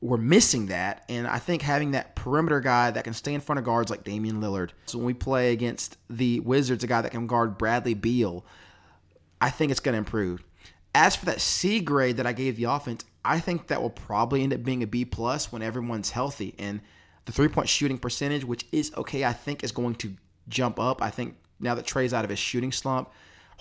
We're 0.02 0.18
missing 0.18 0.66
that, 0.68 1.06
and 1.10 1.28
I 1.28 1.38
think 1.38 1.62
having 1.62 1.92
that 1.92 2.16
perimeter 2.16 2.60
guy 2.60 2.90
that 2.90 3.04
can 3.04 3.14
stay 3.14 3.36
in 3.36 3.42
front 3.42 3.60
of 3.60 3.66
guards 3.66 3.92
like 3.92 4.04
Damian 4.04 4.42
Lillard. 4.42 4.72
So 4.88 4.98
when 4.98 5.06
we 5.06 5.14
play 5.14 5.54
against 5.54 5.98
the 6.10 6.40
Wizards, 6.40 6.84
a 6.84 6.88
guy 6.88 7.02
that 7.02 7.12
can 7.12 7.28
guard 7.28 7.60
Bradley 7.60 7.94
Beal, 7.94 8.44
I 9.40 9.52
think 9.52 9.70
it's 9.70 9.80
going 9.80 9.94
to 9.94 10.00
improve. 10.00 10.44
As 10.96 11.16
for 11.16 11.26
that 11.26 11.40
C 11.40 11.80
grade 11.80 12.18
that 12.18 12.26
I 12.26 12.34
gave 12.34 12.58
the 12.58 12.64
offense, 12.64 13.06
I 13.24 13.40
think 13.40 13.68
that 13.68 13.82
will 13.82 13.92
probably 13.92 14.42
end 14.42 14.54
up 14.54 14.64
being 14.64 14.82
a 14.82 14.88
B 14.88 15.06
plus 15.06 15.52
when 15.52 15.62
everyone's 15.62 16.10
healthy. 16.10 16.56
And 16.58 16.82
the 17.26 17.32
three 17.32 17.48
point 17.48 17.70
shooting 17.70 18.00
percentage, 18.00 18.44
which 18.44 18.66
is 18.72 18.92
okay, 18.98 19.24
I 19.24 19.34
think 19.34 19.64
is 19.64 19.72
going 19.72 19.96
to 19.96 20.16
jump 20.50 20.80
up. 20.80 21.02
I 21.02 21.12
think 21.12 21.36
now 21.60 21.76
that 21.76 21.86
Trae's 21.86 22.14
out 22.14 22.24
of 22.24 22.30
his 22.30 22.40
shooting 22.40 22.72
slump, 22.72 23.10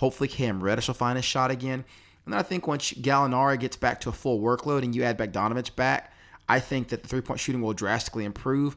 hopefully 0.01 0.27
Cam 0.27 0.63
Reddish 0.63 0.87
will 0.87 0.95
find 0.95 1.15
his 1.15 1.25
shot 1.25 1.51
again. 1.51 1.85
And 2.25 2.33
then 2.33 2.39
I 2.39 2.41
think 2.41 2.65
once 2.65 2.91
Gallinari 2.91 3.59
gets 3.59 3.77
back 3.77 4.01
to 4.01 4.09
a 4.09 4.11
full 4.11 4.41
workload 4.41 4.81
and 4.81 4.95
you 4.95 5.03
add 5.03 5.15
Bogdanovich 5.15 5.75
back, 5.75 6.11
I 6.49 6.59
think 6.59 6.87
that 6.87 7.03
the 7.03 7.07
three 7.07 7.21
point 7.21 7.39
shooting 7.39 7.61
will 7.61 7.73
drastically 7.73 8.25
improve. 8.25 8.75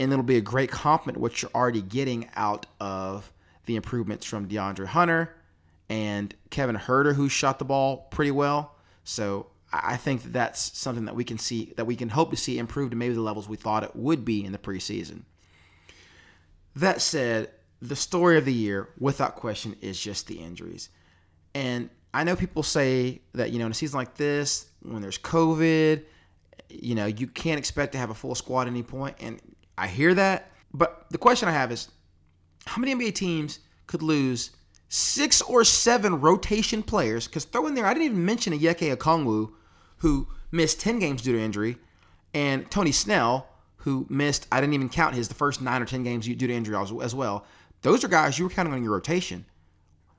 And 0.00 0.12
it'll 0.12 0.24
be 0.24 0.38
a 0.38 0.40
great 0.40 0.70
compliment 0.70 1.18
what 1.18 1.40
you're 1.40 1.52
already 1.54 1.82
getting 1.82 2.28
out 2.34 2.66
of 2.80 3.32
the 3.66 3.76
improvements 3.76 4.26
from 4.26 4.48
DeAndre 4.48 4.86
Hunter, 4.86 5.36
and 5.88 6.34
Kevin 6.50 6.76
Huerter, 6.76 7.14
who 7.14 7.28
shot 7.28 7.60
the 7.60 7.64
ball 7.64 8.08
pretty 8.10 8.32
well. 8.32 8.74
So 9.04 9.46
I 9.72 9.96
think 9.98 10.24
that 10.24 10.32
that's 10.32 10.76
something 10.76 11.04
that 11.04 11.14
we 11.14 11.22
can 11.22 11.38
see, 11.38 11.74
that 11.76 11.84
we 11.84 11.94
can 11.94 12.08
hope 12.08 12.30
to 12.30 12.36
see 12.36 12.58
improve 12.58 12.90
to 12.90 12.96
maybe 12.96 13.14
the 13.14 13.20
levels 13.20 13.48
we 13.48 13.56
thought 13.56 13.84
it 13.84 13.94
would 13.94 14.24
be 14.24 14.44
in 14.44 14.50
the 14.50 14.58
preseason. 14.58 15.22
That 16.74 17.00
said, 17.00 17.50
the 17.82 17.96
story 17.96 18.36
of 18.36 18.44
the 18.44 18.52
year, 18.52 18.88
without 18.98 19.36
question, 19.36 19.76
is 19.80 19.98
just 19.98 20.26
the 20.26 20.36
injuries. 20.36 20.90
And 21.54 21.90
I 22.12 22.24
know 22.24 22.36
people 22.36 22.62
say 22.62 23.20
that, 23.34 23.50
you 23.52 23.58
know, 23.58 23.66
in 23.66 23.72
a 23.72 23.74
season 23.74 23.98
like 23.98 24.16
this, 24.16 24.66
when 24.82 25.00
there's 25.02 25.18
COVID, 25.18 26.02
you 26.68 26.94
know, 26.94 27.06
you 27.06 27.26
can't 27.26 27.58
expect 27.58 27.92
to 27.92 27.98
have 27.98 28.10
a 28.10 28.14
full 28.14 28.34
squad 28.34 28.62
at 28.62 28.68
any 28.68 28.82
point. 28.82 29.16
And 29.20 29.40
I 29.78 29.86
hear 29.86 30.14
that. 30.14 30.50
But 30.72 31.06
the 31.10 31.18
question 31.18 31.48
I 31.48 31.52
have 31.52 31.72
is 31.72 31.88
how 32.66 32.80
many 32.80 32.94
NBA 32.94 33.14
teams 33.14 33.60
could 33.86 34.02
lose 34.02 34.50
six 34.88 35.40
or 35.42 35.64
seven 35.64 36.20
rotation 36.20 36.82
players. 36.82 37.26
Because 37.26 37.44
throw 37.44 37.66
in 37.66 37.74
there, 37.74 37.86
I 37.86 37.94
didn't 37.94 38.06
even 38.06 38.24
mention 38.24 38.52
Onyeka 38.52 38.96
Okongwu, 38.96 39.52
who 39.98 40.28
missed 40.52 40.80
10 40.80 40.98
games 40.98 41.22
due 41.22 41.32
to 41.32 41.40
injury, 41.40 41.76
and 42.34 42.70
Tony 42.70 42.92
Snell, 42.92 43.46
who 43.76 44.06
missed, 44.08 44.46
I 44.52 44.60
didn't 44.60 44.74
even 44.74 44.88
count 44.88 45.14
his, 45.14 45.28
the 45.28 45.34
first 45.34 45.62
nine 45.62 45.82
or 45.82 45.86
10 45.86 46.02
games 46.02 46.26
due 46.26 46.34
to 46.34 46.52
injury 46.52 46.76
as 46.76 47.14
well. 47.14 47.46
Those 47.82 48.04
are 48.04 48.08
guys 48.08 48.38
you 48.38 48.44
were 48.44 48.50
counting 48.50 48.74
on 48.74 48.82
your 48.82 48.92
rotation. 48.92 49.46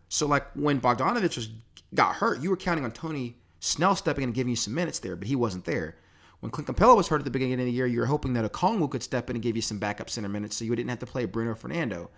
So, 0.10 0.28
like 0.28 0.46
when 0.54 0.82
Bogdanovich 0.82 1.36
was, 1.36 1.50
got 1.94 2.16
hurt, 2.16 2.42
you 2.42 2.50
were 2.50 2.58
counting 2.58 2.84
on 2.84 2.92
Tony 2.92 3.38
Snell 3.60 3.96
stepping 3.96 4.24
in 4.24 4.30
and 4.30 4.36
giving 4.36 4.50
you 4.50 4.56
some 4.56 4.74
minutes 4.74 5.00
there, 5.00 5.16
but 5.16 5.28
he 5.28 5.36
wasn't 5.36 5.66
there. 5.66 5.96
When 6.40 6.52
Clint 6.52 6.68
Capela 6.68 6.98
was 6.98 7.08
hurt 7.08 7.20
at 7.20 7.26
the 7.26 7.32
beginning 7.32 7.60
of 7.60 7.66
the 7.66 7.72
year, 7.72 7.86
you 7.86 8.00
were 8.00 8.08
hoping 8.08 8.34
that 8.34 8.44
a 8.44 8.50
Okongwu 8.50 8.90
could 8.90 9.04
step 9.04 9.30
in 9.30 9.36
and 9.36 9.44
give 9.44 9.56
you 9.56 9.62
some 9.62 9.78
backup 9.78 10.10
center 10.10 10.28
minutes 10.28 10.58
so 10.58 10.66
you 10.66 10.76
didn't 10.76 10.90
have 10.90 11.00
to 11.00 11.06
play 11.06 11.26
Bruno 11.26 11.54
Fernando. 11.54 12.10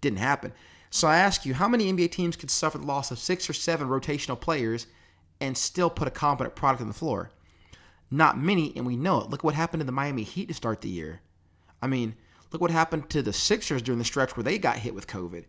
Didn't 0.00 0.18
happen. 0.18 0.52
So 0.90 1.06
I 1.06 1.18
ask 1.18 1.46
you, 1.46 1.54
how 1.54 1.68
many 1.68 1.92
NBA 1.92 2.10
teams 2.10 2.34
could 2.36 2.50
suffer 2.50 2.78
the 2.78 2.86
loss 2.86 3.12
of 3.12 3.18
six 3.20 3.48
or 3.48 3.52
seven 3.52 3.88
rotational 3.88 4.40
players 4.40 4.88
and 5.40 5.56
still 5.56 5.90
put 5.90 6.08
a 6.08 6.10
competent 6.10 6.56
product 6.56 6.80
on 6.80 6.88
the 6.88 6.94
floor? 6.94 7.30
Not 8.10 8.38
many, 8.38 8.72
and 8.74 8.84
we 8.84 8.96
know 8.96 9.20
it. 9.20 9.30
Look 9.30 9.44
what 9.44 9.54
happened 9.54 9.80
to 9.82 9.86
the 9.86 9.92
Miami 9.92 10.24
Heat 10.24 10.48
to 10.48 10.54
start 10.54 10.80
the 10.80 10.88
year. 10.88 11.20
I 11.80 11.86
mean, 11.86 12.16
look 12.52 12.60
what 12.60 12.70
happened 12.70 13.10
to 13.10 13.22
the 13.22 13.32
Sixers 13.32 13.82
during 13.82 13.98
the 13.98 14.04
stretch 14.04 14.36
where 14.36 14.44
they 14.44 14.58
got 14.58 14.76
hit 14.76 14.94
with 14.94 15.06
COVID. 15.06 15.44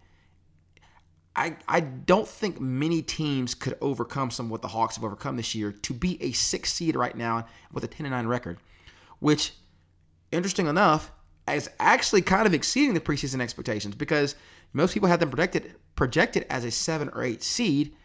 I, 1.35 1.55
I 1.67 1.79
don't 1.79 2.27
think 2.27 2.59
many 2.59 3.01
teams 3.01 3.55
could 3.55 3.77
overcome 3.79 4.31
some 4.31 4.47
of 4.47 4.51
what 4.51 4.61
the 4.61 4.67
Hawks 4.67 4.95
have 4.95 5.05
overcome 5.05 5.37
this 5.37 5.55
year 5.55 5.71
to 5.71 5.93
be 5.93 6.21
a 6.21 6.31
six 6.33 6.73
seed 6.73 6.95
right 6.95 7.15
now 7.15 7.45
with 7.71 7.83
a 7.83 7.87
10 7.87 8.05
and 8.05 8.13
9 8.13 8.27
record, 8.27 8.57
which, 9.19 9.53
interesting 10.31 10.67
enough, 10.67 11.11
is 11.47 11.69
actually 11.79 12.21
kind 12.21 12.45
of 12.45 12.53
exceeding 12.53 12.93
the 12.93 12.99
preseason 12.99 13.41
expectations 13.41 13.95
because 13.95 14.35
most 14.73 14.93
people 14.93 15.09
had 15.09 15.19
them 15.19 15.29
projected 15.29 15.75
projected 15.95 16.45
as 16.49 16.63
a 16.63 16.71
seven 16.71 17.09
or 17.09 17.23
eight 17.23 17.43
seed, 17.43 17.95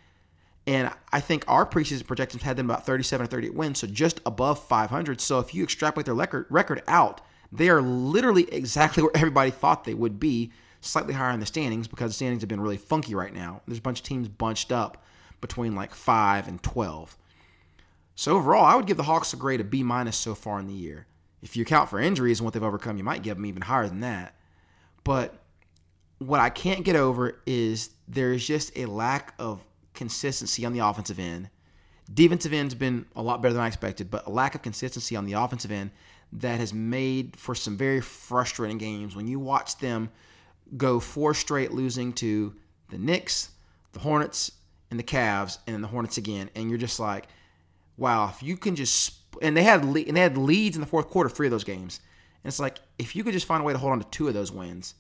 and 0.67 0.91
I 1.13 1.21
think 1.21 1.45
our 1.47 1.67
preseason 1.67 2.07
projections 2.07 2.43
had 2.43 2.57
them 2.57 2.71
about 2.71 2.87
37 2.87 3.25
or 3.25 3.29
38 3.29 3.55
wins, 3.55 3.79
so 3.81 3.87
just 3.87 4.21
above 4.25 4.63
500. 4.65 5.21
So 5.21 5.39
if 5.41 5.55
you 5.55 5.63
extrapolate 5.63 6.07
their 6.07 6.15
record 6.15 6.47
record 6.51 6.83
out, 6.89 7.21
they 7.57 7.69
are 7.69 7.81
literally 7.81 8.53
exactly 8.53 9.03
where 9.03 9.17
everybody 9.17 9.51
thought 9.51 9.85
they 9.85 9.95
would 9.95 10.19
be. 10.19 10.51
slightly 10.81 11.15
higher 11.15 11.31
in 11.31 11.41
the 11.41 11.47
standings 11.47 11.89
because 11.89 12.11
the 12.11 12.15
standings 12.15 12.43
have 12.43 12.49
been 12.49 12.61
really 12.61 12.77
funky 12.77 13.15
right 13.15 13.33
now. 13.33 13.63
There's 13.67 13.79
a 13.79 13.83
bunch 13.83 14.01
of 14.01 14.07
teams 14.07 14.29
bunched 14.29 14.71
up 14.71 15.03
between 15.41 15.75
like 15.75 15.95
5 15.95 16.47
and 16.47 16.63
12. 16.63 17.17
So 18.15 18.37
overall, 18.37 18.65
I 18.65 18.75
would 18.75 18.87
give 18.87 18.99
the 18.99 19.05
Hawks 19.05 19.33
a 19.33 19.37
grade 19.37 19.61
of 19.61 19.71
B 19.71 19.83
minus 19.83 20.17
so 20.17 20.35
far 20.35 20.59
in 20.59 20.67
the 20.67 20.75
year. 20.75 21.07
If 21.43 21.57
you 21.57 21.63
account 21.63 21.89
for 21.89 21.99
injuries 21.99 22.39
and 22.39 22.45
what 22.45 22.53
they've 22.53 22.63
overcome, 22.63 22.99
you 22.99 23.05
might 23.05 23.23
give 23.23 23.37
them 23.37 23.47
even 23.47 23.63
higher 23.63 23.89
than 23.89 24.01
that. 24.01 24.35
But 25.05 25.39
what 26.19 26.41
I 26.41 26.51
can't 26.51 26.85
get 26.85 26.97
over 26.97 27.41
is 27.47 27.91
there's 28.07 28.47
just 28.47 28.77
a 28.77 28.87
lack 28.87 29.35
of 29.39 29.65
consistency 29.95 30.65
on 30.65 30.73
the 30.73 30.81
offensive 30.81 31.19
end. 31.19 31.51
Defensive 32.13 32.53
end's 32.53 32.75
been 32.75 33.07
a 33.17 33.23
lot 33.23 33.41
better 33.41 33.55
than 33.55 33.63
I 33.63 33.69
expected, 33.69 34.11
but 34.11 34.27
a 34.27 34.31
lack 34.31 34.55
of 34.55 34.63
consistency 34.63 35.17
on 35.17 35.25
the 35.25 35.33
offensive 35.33 35.71
end 35.71 35.91
that 36.35 36.59
has 36.59 36.75
made 36.75 37.37
for 37.37 37.55
some 37.55 37.77
very 37.77 38.01
frustrating 38.01 38.79
games 38.79 39.15
when 39.15 39.27
you 39.27 39.39
watch 39.39 39.79
them 39.79 40.11
go 40.77 40.99
four 40.99 41.33
straight 41.35 41.73
losing 41.73 42.13
to 42.13 42.55
the 42.91 42.99
Knicks, 42.99 43.51
the 43.93 44.01
Hornets, 44.01 44.51
and 44.91 44.99
the 44.99 45.05
Cavs, 45.05 45.59
and 45.67 45.75
then 45.75 45.83
the 45.83 45.89
Hornets 45.89 46.19
again, 46.19 46.51
and 46.55 46.69
you're 46.69 46.79
just 46.79 46.99
like, 46.99 47.27
wow, 47.97 48.29
if 48.29 48.43
you 48.43 48.57
can 48.57 48.75
just 48.75 49.15
and 49.43 49.57
they 49.57 49.63
had 49.63 49.83
and 49.83 50.17
they 50.17 50.21
had 50.21 50.37
leads 50.37 50.77
in 50.77 50.81
the 50.81 50.87
fourth 50.87 51.09
quarter, 51.09 51.29
three 51.29 51.47
of 51.47 51.51
those 51.51 51.65
games, 51.65 52.01
and 52.43 52.51
it's 52.51 52.61
like 52.61 52.79
if 52.99 53.15
you 53.15 53.25
could 53.25 53.33
just 53.33 53.47
find 53.47 53.61
a 53.61 53.65
way 53.65 53.73
to 53.73 53.79
hold 53.79 53.93
on 53.93 54.01
to 54.01 54.09
two 54.11 54.29
of 54.29 54.35
those 54.35 54.53
wins, 54.53 54.95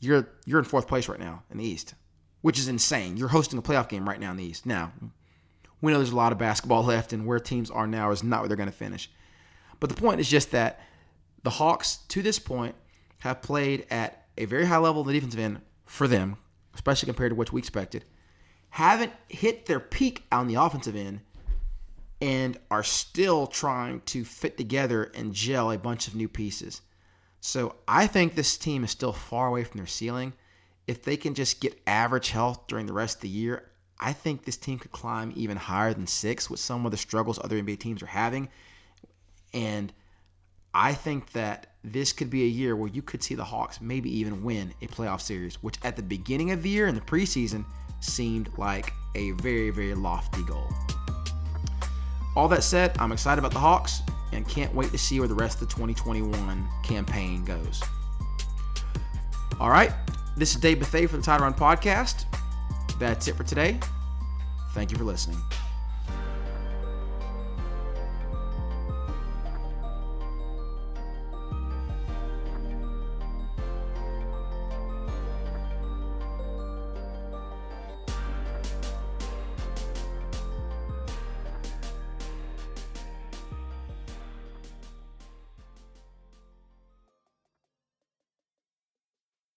you're 0.00 0.28
you're 0.46 0.58
in 0.58 0.64
fourth 0.64 0.88
place 0.88 1.08
right 1.08 1.20
now 1.20 1.42
in 1.50 1.58
the 1.58 1.64
East, 1.64 1.94
which 2.40 2.58
is 2.58 2.68
insane. 2.68 3.16
You're 3.16 3.28
hosting 3.28 3.58
a 3.58 3.62
playoff 3.62 3.88
game 3.88 4.08
right 4.08 4.20
now 4.20 4.30
in 4.30 4.36
the 4.36 4.44
East. 4.44 4.66
Now, 4.66 4.92
we 5.80 5.92
know 5.92 5.98
there's 5.98 6.10
a 6.10 6.16
lot 6.16 6.32
of 6.32 6.38
basketball 6.38 6.84
left, 6.86 7.12
and 7.12 7.26
where 7.26 7.38
teams 7.38 7.70
are 7.70 7.86
now 7.86 8.10
is 8.10 8.22
not 8.22 8.40
where 8.40 8.48
they're 8.48 8.56
going 8.56 8.70
to 8.70 8.74
finish. 8.74 9.10
But 9.80 9.88
the 9.88 10.00
point 10.00 10.20
is 10.20 10.28
just 10.28 10.50
that 10.52 10.80
the 11.42 11.50
Hawks, 11.50 11.96
to 12.08 12.22
this 12.22 12.38
point, 12.38 12.74
have 13.20 13.42
played 13.42 13.86
at 13.90 14.26
a 14.38 14.44
very 14.44 14.66
high 14.66 14.78
level 14.78 15.00
of 15.00 15.06
the 15.06 15.14
defensive 15.14 15.40
end 15.40 15.60
for 15.84 16.06
them, 16.06 16.36
especially 16.74 17.06
compared 17.06 17.30
to 17.30 17.36
what 17.36 17.52
we 17.52 17.60
expected. 17.60 18.04
Haven't 18.70 19.12
hit 19.28 19.66
their 19.66 19.80
peak 19.80 20.24
on 20.30 20.46
the 20.46 20.54
offensive 20.54 20.94
end 20.94 21.20
and 22.20 22.58
are 22.70 22.84
still 22.84 23.46
trying 23.46 24.02
to 24.02 24.24
fit 24.24 24.56
together 24.56 25.10
and 25.14 25.34
gel 25.34 25.72
a 25.72 25.78
bunch 25.78 26.06
of 26.06 26.14
new 26.14 26.28
pieces. 26.28 26.82
So 27.40 27.76
I 27.88 28.06
think 28.06 28.34
this 28.34 28.58
team 28.58 28.84
is 28.84 28.90
still 28.90 29.12
far 29.12 29.48
away 29.48 29.64
from 29.64 29.78
their 29.78 29.86
ceiling. 29.86 30.34
If 30.86 31.02
they 31.02 31.16
can 31.16 31.34
just 31.34 31.60
get 31.60 31.80
average 31.86 32.30
health 32.30 32.66
during 32.66 32.86
the 32.86 32.92
rest 32.92 33.16
of 33.16 33.22
the 33.22 33.28
year, 33.28 33.70
I 33.98 34.12
think 34.12 34.44
this 34.44 34.56
team 34.56 34.78
could 34.78 34.92
climb 34.92 35.32
even 35.34 35.56
higher 35.56 35.94
than 35.94 36.06
six 36.06 36.50
with 36.50 36.60
some 36.60 36.84
of 36.84 36.90
the 36.90 36.98
struggles 36.98 37.38
other 37.38 37.60
NBA 37.60 37.78
teams 37.80 38.02
are 38.02 38.06
having. 38.06 38.48
And 39.52 39.92
I 40.74 40.92
think 40.92 41.32
that 41.32 41.74
this 41.82 42.12
could 42.12 42.30
be 42.30 42.44
a 42.44 42.48
year 42.48 42.76
where 42.76 42.88
you 42.88 43.02
could 43.02 43.22
see 43.22 43.34
the 43.34 43.44
Hawks 43.44 43.80
maybe 43.80 44.10
even 44.18 44.44
win 44.44 44.72
a 44.82 44.86
playoff 44.86 45.20
series, 45.20 45.62
which 45.62 45.76
at 45.82 45.96
the 45.96 46.02
beginning 46.02 46.52
of 46.52 46.62
the 46.62 46.68
year 46.68 46.86
in 46.86 46.94
the 46.94 47.00
preseason 47.00 47.64
seemed 48.00 48.50
like 48.56 48.92
a 49.14 49.32
very, 49.32 49.70
very 49.70 49.94
lofty 49.94 50.42
goal. 50.44 50.68
All 52.36 52.48
that 52.48 52.62
said, 52.62 52.96
I'm 52.98 53.12
excited 53.12 53.40
about 53.40 53.52
the 53.52 53.58
Hawks 53.58 54.02
and 54.32 54.48
can't 54.48 54.72
wait 54.74 54.92
to 54.92 54.98
see 54.98 55.18
where 55.18 55.28
the 55.28 55.34
rest 55.34 55.60
of 55.60 55.68
the 55.68 55.74
2021 55.74 56.68
campaign 56.84 57.44
goes. 57.44 57.82
All 59.58 59.70
right, 59.70 59.92
this 60.36 60.54
is 60.54 60.60
Dave 60.60 60.78
Bethay 60.78 61.08
for 61.08 61.16
the 61.16 61.22
Title 61.22 61.44
Run 61.44 61.54
Podcast. 61.54 62.24
That's 62.98 63.26
it 63.26 63.34
for 63.34 63.44
today. 63.44 63.80
Thank 64.72 64.92
you 64.92 64.98
for 64.98 65.04
listening. 65.04 65.38